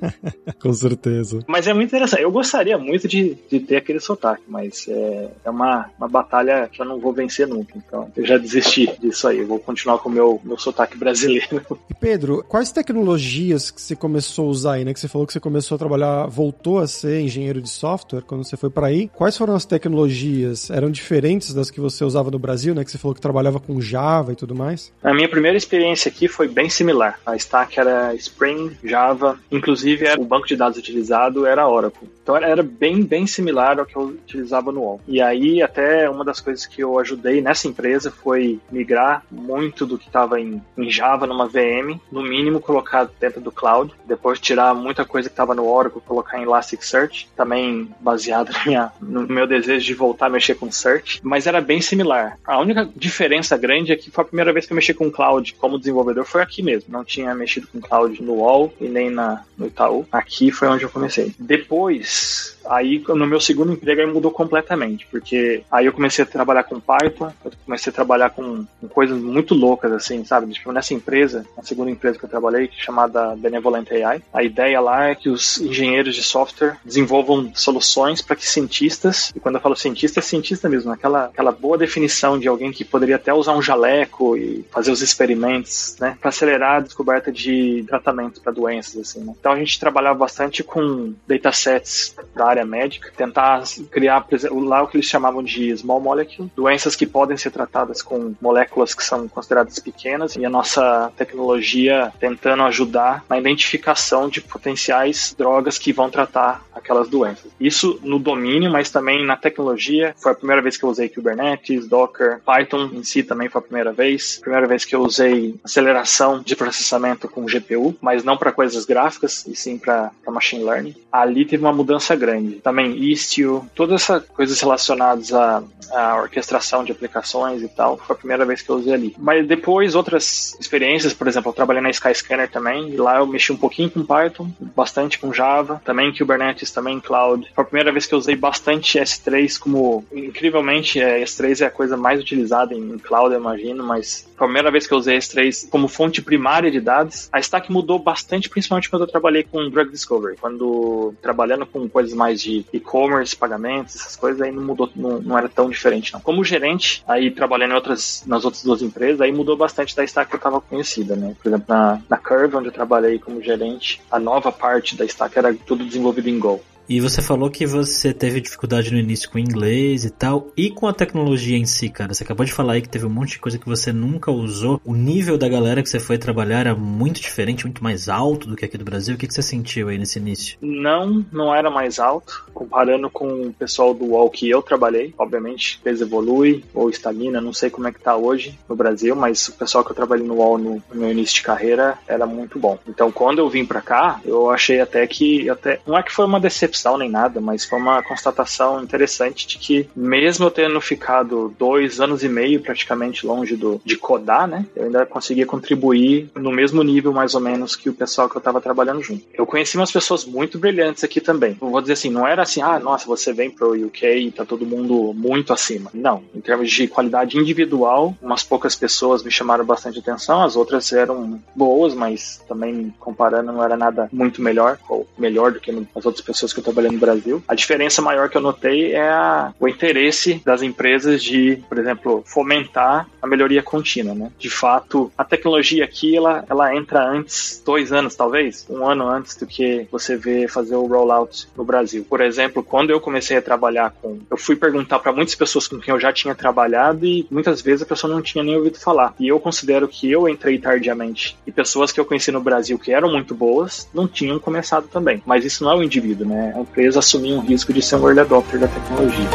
Com 0.60 0.72
certeza. 0.72 1.44
Mas 1.46 1.66
é 1.66 1.75
muito 1.75 1.88
interessante. 1.88 2.22
Eu 2.22 2.32
gostaria 2.32 2.78
muito 2.78 3.06
de, 3.06 3.37
de 3.50 3.60
ter 3.60 3.76
aquele 3.76 4.00
sotaque, 4.00 4.42
mas 4.49 4.88
é, 4.88 5.28
é 5.44 5.50
uma, 5.50 5.90
uma 5.99 6.08
batalha 6.08 6.68
que 6.72 6.80
eu 6.80 6.87
não 6.87 6.99
vou 6.99 7.12
vencer 7.12 7.46
nunca. 7.46 7.75
Então 7.76 8.10
eu 8.16 8.26
já 8.26 8.38
desisti 8.38 8.90
disso 8.99 9.28
aí. 9.28 9.38
Eu 9.38 9.46
vou 9.46 9.58
continuar 9.58 9.99
com 9.99 10.08
o 10.08 10.12
meu, 10.12 10.40
meu 10.42 10.58
sotaque 10.58 10.96
brasileiro. 10.96 11.60
E 11.90 11.94
Pedro, 11.94 12.44
quais 12.46 12.70
tecnologias 12.70 13.70
que 13.70 13.80
você 13.80 13.96
começou 13.96 14.46
a 14.46 14.49
usar 14.49 14.72
aí, 14.75 14.84
né? 14.84 14.94
Que 14.94 15.00
você 15.00 15.08
falou 15.08 15.26
que 15.26 15.32
você 15.32 15.40
começou 15.40 15.75
a 15.75 15.78
trabalhar, 15.78 16.26
voltou 16.26 16.78
a 16.78 16.87
ser 16.87 17.20
engenheiro 17.20 17.60
de 17.60 17.68
software 17.68 18.22
quando 18.22 18.44
você 18.44 18.56
foi 18.56 18.70
para 18.70 18.87
aí. 18.87 19.08
Quais 19.08 19.37
foram 19.37 19.56
as 19.56 19.64
tecnologias? 19.64 20.70
Eram 20.70 20.88
diferentes 20.90 21.52
das 21.52 21.68
que 21.68 21.80
você 21.80 22.04
usava 22.04 22.30
no 22.30 22.38
Brasil, 22.38 22.75
né? 22.75 22.84
Que 22.84 22.90
você 22.90 22.99
falou 22.99 23.14
que 23.14 23.20
trabalhava 23.20 23.58
com 23.58 23.80
Java 23.80 24.32
e 24.32 24.37
tudo 24.37 24.54
mais? 24.54 24.92
A 25.02 25.12
minha 25.12 25.28
primeira 25.28 25.56
experiência 25.56 26.08
aqui 26.08 26.28
foi 26.28 26.46
bem 26.46 26.70
similar. 26.70 27.18
A 27.26 27.34
stack 27.34 27.78
era 27.78 28.14
Spring, 28.14 28.70
Java, 28.83 29.39
inclusive 29.50 30.07
o 30.19 30.25
banco 30.25 30.47
de 30.47 30.57
dados 30.57 30.79
utilizado 30.79 31.47
era 31.47 31.69
Oracle. 31.69 32.09
Então 32.23 32.37
era 32.37 32.62
bem, 32.62 33.03
bem 33.03 33.27
similar 33.27 33.79
ao 33.79 33.87
que 33.87 33.97
eu 33.97 34.03
utilizava 34.03 34.71
no 34.71 34.81
UOL. 34.81 35.00
E 35.07 35.21
aí 35.21 35.62
até 35.62 36.09
uma 36.09 36.25
das 36.25 36.41
coisas 36.41 36.67
que 36.67 36.83
eu 36.83 36.99
ajudei 36.99 37.41
nessa 37.41 37.69
empresa 37.69 38.11
foi 38.11 38.61
migrar 38.71 39.25
muito 39.31 39.87
do 39.87 39.99
que 39.99 40.07
estava 40.07 40.41
em, 40.41 40.62
em, 40.77 40.91
Java 40.91 41.27
numa 41.27 41.47
VM, 41.47 41.99
no 42.11 42.23
mínimo 42.23 42.61
colocar 42.61 43.09
dentro 43.19 43.41
do 43.41 43.53
cloud, 43.53 43.93
depois 44.05 44.41
tirar 44.41 44.75
muita 44.75 45.05
coisa 45.05 45.29
que 45.29 45.33
estava 45.33 45.55
no 45.55 45.67
Oracle, 45.67 46.00
colocar 46.00 46.39
em 46.39 46.43
Elasticsearch, 46.43 47.29
também 47.37 47.89
baseado 48.00 48.50
minha, 48.67 48.93
no 49.00 49.27
meu 49.27 49.47
desejo 49.47 49.85
de 49.85 49.95
voltar 49.95 50.27
a 50.27 50.31
mexer 50.31 50.55
com 50.55 50.71
Search, 50.71 51.21
mas 51.23 51.47
era 51.47 51.61
bem 51.61 51.81
similar. 51.81 52.39
A 52.45 52.59
única 52.61 52.89
diferença 52.97 53.57
grande 53.57 53.93
é 53.93 53.97
que 53.97 54.11
foi 54.11 54.23
a 54.23 54.27
primeira 54.27 54.53
vez 54.53 54.67
que 54.67 54.73
eu 54.73 54.77
mexi 54.77 54.95
com 54.95 55.11
cloud 55.11 55.55
como 55.55 55.79
desenvolvedor 55.79 56.25
foi 56.25 56.43
aqui 56.43 56.62
mesmo. 56.62 56.93
Não 56.93 57.05
tinha 57.05 57.35
mexido 57.35 57.67
com 57.67 57.81
cloud 57.81 58.23
no 58.23 58.35
UOL, 58.35 58.60
e 58.81 58.88
nem 58.88 59.11
na, 59.11 59.45
no 59.57 59.67
Itaú. 59.67 60.07
Aqui 60.11 60.50
foi 60.50 60.69
onde 60.69 60.85
eu 60.85 60.90
comecei. 60.90 61.35
Depois, 61.38 62.59
Aí, 62.71 63.03
no 63.09 63.27
meu 63.27 63.41
segundo 63.41 63.73
emprego, 63.73 64.00
aí 64.00 64.07
mudou 64.07 64.31
completamente, 64.31 65.05
porque 65.11 65.65
aí 65.69 65.87
eu 65.87 65.93
comecei 65.93 66.23
a 66.23 66.27
trabalhar 66.27 66.62
com 66.62 66.79
Python, 66.79 67.33
eu 67.45 67.50
comecei 67.65 67.91
a 67.91 67.95
trabalhar 67.95 68.31
com, 68.31 68.65
com 68.81 68.89
coisas 68.89 69.21
muito 69.21 69.57
loucas, 69.57 69.91
assim, 69.91 70.25
sabe? 70.25 70.53
Tipo, 70.53 70.71
nessa 70.71 70.95
empresa, 70.95 71.45
a 71.59 71.65
segunda 71.65 71.91
empresa 71.91 72.17
que 72.17 72.25
eu 72.25 72.29
trabalhei, 72.29 72.71
chamada 72.73 73.35
Benevolent 73.35 73.91
AI, 73.91 74.23
a 74.33 74.43
ideia 74.45 74.81
lá 74.81 75.09
é 75.09 75.17
que 75.17 75.29
os 75.29 75.61
engenheiros 75.61 76.15
de 76.15 76.23
software 76.23 76.77
desenvolvam 76.85 77.50
soluções 77.57 78.23
para 78.23 78.37
que 78.37 78.47
cientistas, 78.47 79.33
e 79.35 79.41
quando 79.41 79.57
eu 79.57 79.61
falo 79.61 79.75
cientista, 79.75 80.21
é 80.21 80.23
cientista 80.23 80.69
mesmo, 80.69 80.93
aquela, 80.93 81.25
aquela 81.25 81.50
boa 81.50 81.77
definição 81.77 82.39
de 82.39 82.47
alguém 82.47 82.71
que 82.71 82.85
poderia 82.85 83.17
até 83.17 83.35
usar 83.35 83.57
um 83.57 83.62
jaleco 83.62 84.37
e 84.37 84.65
fazer 84.71 84.93
os 84.93 85.03
experimentos, 85.03 85.97
né? 85.99 86.17
Para 86.21 86.29
acelerar 86.29 86.77
a 86.77 86.81
descoberta 86.81 87.33
de 87.33 87.85
tratamentos 87.89 88.41
para 88.41 88.53
doenças, 88.53 88.97
assim, 88.97 89.25
né? 89.25 89.35
Então 89.41 89.50
a 89.50 89.59
gente 89.59 89.81
trabalhava 89.81 90.21
bastante 90.21 90.62
com 90.62 91.12
datasets 91.27 92.15
da 92.35 92.47
área 92.47 92.60
área 92.61 92.64
médica, 92.64 93.12
tentar 93.17 93.62
criar 93.90 94.26
lá 94.50 94.83
o 94.83 94.88
que 94.88 94.97
eles 94.97 95.07
chamavam 95.07 95.43
de 95.43 95.76
small 95.76 96.00
molecule, 96.00 96.50
doenças 96.55 96.95
que 96.95 97.07
podem 97.07 97.37
ser 97.37 97.50
tratadas 97.50 98.02
com 98.02 98.35
moléculas 98.40 98.95
que 98.95 99.02
são 99.02 99.29
consideradas 99.29 99.79
pequenas 99.79 100.37
e 100.37 100.45
a 100.45 100.50
nossa 100.50 101.12
tecnologia 101.17 102.12
tentando 102.21 102.62
ajudar 102.64 103.25
na 103.29 103.38
identificação 103.38 104.29
de 104.29 104.40
potenciais 104.40 105.35
drogas 105.37 105.79
que 105.79 105.93
vão 105.93 106.11
tratar 106.11 106.62
aquelas 106.75 107.09
doenças. 107.09 107.50
Isso 107.59 107.99
no 108.02 108.19
domínio, 108.19 108.71
mas 108.71 108.90
também 108.90 109.25
na 109.25 109.37
tecnologia. 109.37 110.14
Foi 110.19 110.33
a 110.33 110.35
primeira 110.35 110.62
vez 110.62 110.76
que 110.76 110.85
eu 110.85 110.88
usei 110.88 111.09
Kubernetes, 111.09 111.87
Docker, 111.87 112.40
Python 112.45 112.90
em 112.93 113.05
si 113.05 113.23
também 113.23 113.49
foi 113.49 113.61
a 113.61 113.62
primeira 113.62 113.93
vez. 113.93 114.38
Primeira 114.40 114.67
vez 114.67 114.85
que 114.85 114.95
eu 114.95 115.02
usei 115.02 115.55
aceleração 115.64 116.40
de 116.40 116.57
processamento 116.57 117.29
com 117.29 117.45
GPU, 117.45 117.95
mas 118.00 118.25
não 118.25 118.37
para 118.37 118.52
coisas 118.52 118.85
gráficas, 118.85 119.47
e 119.47 119.55
sim 119.55 119.79
para 119.79 120.11
machine 120.26 120.64
learning. 120.64 120.95
Ali 121.12 121.45
teve 121.45 121.62
uma 121.62 121.73
mudança 121.73 122.14
grande 122.17 122.50
também 122.62 122.97
Istio, 122.97 123.69
todas 123.75 124.02
essas 124.02 124.25
coisas 124.28 124.61
relacionadas 124.61 125.33
à, 125.33 125.62
à, 125.92 126.16
orquestração 126.16 126.85
de 126.85 126.92
aplicações 126.92 127.62
e 127.62 127.69
tal, 127.69 127.97
foi 127.99 128.14
a 128.14 128.19
primeira 128.19 128.45
vez 128.45 128.62
que 128.62 128.71
eu 128.71 128.76
usei 128.76 128.95
ali. 128.95 129.14
Mas 129.19 129.47
depois, 129.47 129.95
outras 129.95 130.57
experiências, 130.61 131.14
por 131.14 131.28
exemplo, 131.28 131.50
eu 131.50 131.54
trabalhei 131.54 131.83
na 131.83 131.90
Skyscanner 131.90 132.50
também, 132.50 132.90
e 132.90 132.97
lá 132.97 133.19
eu 133.19 133.26
mexi 133.26 133.52
um 133.52 133.57
pouquinho 133.57 133.90
com 133.90 134.04
Python, 134.04 134.50
bastante 134.75 135.19
com 135.19 135.33
Java, 135.33 135.80
também 135.85 136.12
Kubernetes, 136.12 136.71
também 136.71 137.00
Cloud. 137.00 137.50
Foi 137.54 137.62
a 137.62 137.66
primeira 137.66 137.92
vez 137.92 138.07
que 138.07 138.14
eu 138.14 138.19
usei 138.19 138.37
bastante 138.37 138.99
S3 138.99 139.59
como, 139.59 140.04
incrivelmente, 140.12 141.00
é, 141.00 141.23
S3 141.23 141.62
é 141.62 141.66
a 141.66 141.71
coisa 141.71 141.97
mais 141.97 142.21
utilizada 142.21 142.75
em, 142.75 142.99
Cloud, 142.99 143.35
eu 143.35 143.40
imagino, 143.40 143.85
mas 143.85 144.28
foi 144.37 144.47
a 144.47 144.49
primeira 144.49 144.71
vez 144.71 144.87
que 144.87 144.95
eu 144.95 144.99
usei 144.99 145.19
S3 145.19 145.69
como 145.69 145.88
fonte 145.88 146.23
primária 146.23 146.71
de 146.71 146.80
dados. 146.80 147.28
A 147.33 147.40
stack 147.40 147.71
mudou 147.71 147.99
bastante, 147.99 148.49
principalmente 148.49 148.88
quando 148.88 149.02
eu 149.02 149.09
trabalhei 149.09 149.42
com 149.42 149.69
Drug 149.69 149.90
Discovery, 149.90 150.37
quando 150.40 151.14
trabalhando 151.21 151.66
com 151.66 151.88
coisas 151.88 152.14
mais 152.14 152.29
de 152.34 152.64
e-commerce, 152.72 153.37
pagamentos, 153.37 153.96
essas 153.96 154.16
coisas, 154.16 154.40
aí 154.40 154.52
não 154.52 154.62
mudou, 154.62 154.90
não, 154.94 155.20
não 155.20 155.38
era 155.38 155.49
tão 155.49 155.68
diferente, 155.68 156.12
não. 156.12 156.20
Como 156.20 156.44
gerente, 156.44 157.02
aí 157.06 157.30
trabalhando 157.30 157.72
em 157.72 157.75
outras, 157.75 158.22
nas 158.26 158.44
outras 158.44 158.62
duas 158.62 158.82
empresas, 158.82 159.20
aí 159.20 159.32
mudou 159.32 159.56
bastante 159.56 159.96
da 159.96 160.04
stack 160.04 160.28
que 160.28 160.37
eu 160.37 160.38
estava 160.38 160.60
conhecida, 160.60 161.16
né? 161.16 161.34
Por 161.42 161.49
exemplo, 161.49 161.66
na, 161.68 162.00
na 162.08 162.16
Curve, 162.16 162.56
onde 162.56 162.68
eu 162.68 162.72
trabalhei 162.72 163.18
como 163.18 163.42
gerente, 163.42 164.00
a 164.10 164.18
nova 164.18 164.52
parte 164.52 164.96
da 164.96 165.04
stack 165.04 165.38
era 165.38 165.54
tudo 165.54 165.84
desenvolvido 165.84 166.28
em 166.28 166.38
Go. 166.38 166.60
E 166.90 167.00
você 167.00 167.23
falou 167.23 167.49
que 167.49 167.64
você 167.64 168.12
teve 168.12 168.40
dificuldade 168.40 168.90
no 168.90 168.99
início 168.99 169.30
com 169.30 169.38
o 169.38 169.40
inglês 169.40 170.04
e 170.04 170.11
tal, 170.11 170.49
e 170.56 170.70
com 170.70 170.88
a 170.88 170.92
tecnologia 170.92 171.56
em 171.56 171.64
si, 171.64 171.88
cara. 171.88 172.12
Você 172.12 172.25
acabou 172.25 172.44
de 172.44 172.52
falar 172.52 172.73
aí 172.73 172.82
que 172.82 172.88
teve 172.88 173.06
um 173.06 173.11
monte 173.11 173.35
de 173.35 173.38
coisa 173.38 173.59
que 173.61 173.68
você 173.68 173.92
nunca 173.92 174.32
usou. 174.32 174.80
O 174.85 174.92
nível 174.92 175.38
da 175.38 175.49
galera 175.49 175.85
que 175.85 175.88
você 175.88 176.00
foi 176.00 176.18
trabalhar 176.18 176.59
era 176.59 176.75
muito 176.75 177.20
diferente, 177.20 177.64
muito 177.64 177.80
mais 177.80 178.09
alto 178.09 178.49
do 178.49 178.56
que 178.56 178.64
aqui 178.64 178.76
do 178.76 178.85
Brasil. 178.85 179.14
O 179.14 179.18
que, 179.18 179.28
que 179.28 179.32
você 179.32 179.40
sentiu 179.40 179.88
aí 179.88 179.99
nesse 179.99 180.18
início? 180.18 180.59
Não, 180.61 181.25
não 181.30 181.54
era 181.54 181.70
mais 181.70 182.00
alto. 182.00 182.44
Comparando 182.52 183.09
com 183.09 183.42
o 183.42 183.52
pessoal 183.52 183.94
do 183.94 184.06
UOL 184.06 184.28
que 184.28 184.50
eu 184.50 184.61
trabalhei, 184.61 185.14
obviamente, 185.16 185.78
peso 185.85 186.02
evolui 186.02 186.64
ou 186.75 186.90
estagna, 186.90 187.40
não 187.40 187.52
sei 187.52 187.70
como 187.70 187.87
é 187.87 187.92
que 187.92 188.00
tá 188.00 188.16
hoje 188.16 188.59
no 188.68 188.75
Brasil, 188.75 189.14
mas 189.14 189.47
o 189.47 189.52
pessoal 189.52 189.85
que 189.85 189.92
eu 189.92 189.97
trabalhei 189.97 190.26
no 190.26 190.38
UOL 190.38 190.59
no, 190.59 190.82
no 190.92 191.00
meu 191.00 191.12
início 191.12 191.37
de 191.37 191.42
carreira 191.42 191.97
era 192.09 192.26
muito 192.26 192.59
bom. 192.59 192.80
Então, 192.88 193.12
quando 193.12 193.38
eu 193.38 193.49
vim 193.49 193.64
para 193.64 193.80
cá, 193.80 194.20
eu 194.25 194.50
achei 194.50 194.80
até 194.80 195.06
que 195.06 195.49
até 195.49 195.78
não 195.87 195.97
é 195.97 196.02
que 196.02 196.11
foi 196.11 196.25
uma 196.25 196.40
decepção 196.40 196.79
nem 196.99 197.10
nada, 197.10 197.40
mas 197.40 197.64
foi 197.64 197.78
uma 197.78 198.02
constatação 198.02 198.82
interessante 198.82 199.46
de 199.46 199.58
que 199.58 199.88
mesmo 199.94 200.46
eu 200.46 200.50
tendo 200.50 200.80
ficado 200.80 201.54
dois 201.58 202.00
anos 202.00 202.22
e 202.22 202.28
meio 202.28 202.60
praticamente 202.60 203.26
longe 203.26 203.56
do, 203.56 203.80
de 203.84 203.96
codar, 203.96 204.46
né, 204.46 204.66
eu 204.75 204.84
ainda 204.84 205.06
conseguia 205.06 205.46
contribuir 205.46 206.30
no 206.34 206.50
mesmo 206.50 206.82
nível 206.82 207.12
mais 207.12 207.34
ou 207.34 207.40
menos 207.40 207.76
que 207.76 207.88
o 207.88 207.94
pessoal 207.94 208.28
que 208.28 208.37
eu 208.37 208.40
estava 208.40 208.60
trabalhando 208.60 209.02
junto. 209.02 209.25
Eu 209.34 209.46
conheci 209.46 209.76
umas 209.76 209.90
pessoas 209.90 210.25
muito 210.25 210.58
brilhantes 210.58 211.04
aqui 211.04 211.20
também. 211.20 211.56
Eu 211.60 211.70
vou 211.70 211.80
dizer 211.80 211.94
assim, 211.94 212.10
não 212.10 212.26
era 212.26 212.42
assim, 212.42 212.62
ah, 212.62 212.78
nossa, 212.78 213.06
você 213.06 213.32
vem 213.32 213.50
pro 213.50 213.72
UK 213.72 214.06
e 214.06 214.30
tá 214.32 214.44
todo 214.44 214.66
mundo 214.66 215.12
muito 215.14 215.52
acima. 215.52 215.90
Não, 215.92 216.22
em 216.34 216.40
termos 216.40 216.70
de 216.70 216.87
qualidade 216.87 217.38
individual, 217.38 218.14
umas 218.20 218.42
poucas 218.42 218.75
pessoas 218.75 219.22
me 219.22 219.30
chamaram 219.30 219.64
bastante 219.64 219.99
atenção, 219.99 220.42
as 220.42 220.56
outras 220.56 220.92
eram 220.92 221.40
boas, 221.54 221.94
mas 221.94 222.42
também 222.49 222.92
comparando 222.99 223.52
não 223.52 223.62
era 223.62 223.76
nada 223.76 224.08
muito 224.12 224.42
melhor 224.42 224.78
ou 224.88 225.06
melhor 225.18 225.52
do 225.52 225.60
que 225.60 225.70
as 225.70 226.06
outras 226.06 226.25
pessoas 226.25 226.52
que 226.52 226.60
eu 226.61 226.64
trabalhei 226.64 226.90
no 226.90 226.99
Brasil. 226.99 227.43
A 227.49 227.55
diferença 227.55 228.00
maior 228.00 228.29
que 228.29 228.37
eu 228.37 228.40
notei 228.40 228.93
é 228.93 229.09
a, 229.09 229.52
o 229.59 229.69
interesse 229.69 230.40
das 230.45 230.62
empresas 230.62 231.23
de, 231.23 231.62
por 231.69 231.79
exemplo, 231.79 232.23
fomentar 232.26 233.09
a 233.21 233.26
melhoria 233.26 233.62
contínua, 233.62 234.14
né? 234.14 234.31
De 234.38 234.49
fato, 234.49 235.11
a 235.17 235.25
tecnologia 235.25 235.85
aqui 235.85 236.17
ela, 236.17 236.45
ela 236.49 236.75
entra 236.75 237.05
antes, 237.05 237.62
dois 237.64 237.93
anos 237.93 238.14
talvez, 238.14 238.67
um 238.69 238.87
ano 238.87 239.09
antes 239.09 239.37
do 239.37 239.47
que 239.47 239.87
você 239.90 240.17
vê 240.17 240.49
fazer 240.49 240.76
o 240.76 240.87
rollout 240.87 241.49
no 241.57 241.64
Brasil. 241.64 242.05
Por 242.09 242.21
exemplo, 242.21 242.62
quando 242.62 242.90
eu 242.90 243.00
comecei 243.00 243.37
a 243.37 243.43
trabalhar 243.43 243.93
com, 244.00 244.19
eu 244.31 244.37
fui 244.37 244.57
perguntar 244.57 244.99
para 244.99 245.12
muitas 245.12 245.35
pessoas 245.35 245.67
com 245.69 245.79
quem 245.79 245.93
eu 245.93 246.00
já 246.00 246.12
tinha 246.12 246.35
trabalhado 246.35 247.05
e 247.05 247.26
muitas 247.31 247.61
vezes 247.61 247.83
a 247.83 247.87
pessoa 247.87 248.12
não 248.12 248.23
tinha 248.23 248.45
nem 248.45 248.57
ouvido 248.57 248.79
falar. 248.79 249.14
E 249.19 249.29
eu 249.29 249.38
considero 249.40 249.88
que 249.88 250.11
eu 250.11 250.29
entrei 250.29 250.59
tardiamente 250.59 251.37
e 251.47 251.52
pessoas 251.52 251.93
que 251.93 252.00
eu 252.00 252.05
conheci 252.05 252.31
no 252.31 252.40
Brasil 252.40 252.79
que 252.79 252.93
eram 252.93 253.11
muito 253.11 253.35
boas 253.35 253.88
não 253.93 254.07
tinham 254.07 254.38
começado 254.38 254.88
também. 254.88 255.23
Mas 255.26 255.45
isso 255.45 255.64
não 255.64 255.73
é 255.73 255.76
o 255.76 255.83
indivíduo, 255.83 256.26
né? 256.26 256.50
A 256.54 256.61
empresa 256.61 256.99
assumir 256.99 257.35
um 257.35 257.40
risco 257.40 257.73
de 257.73 257.83
ser 257.83 257.97
um 257.97 258.07
early 258.07 258.21
adopter 258.21 258.59
da 258.59 258.69
tecnologia. 258.69 259.28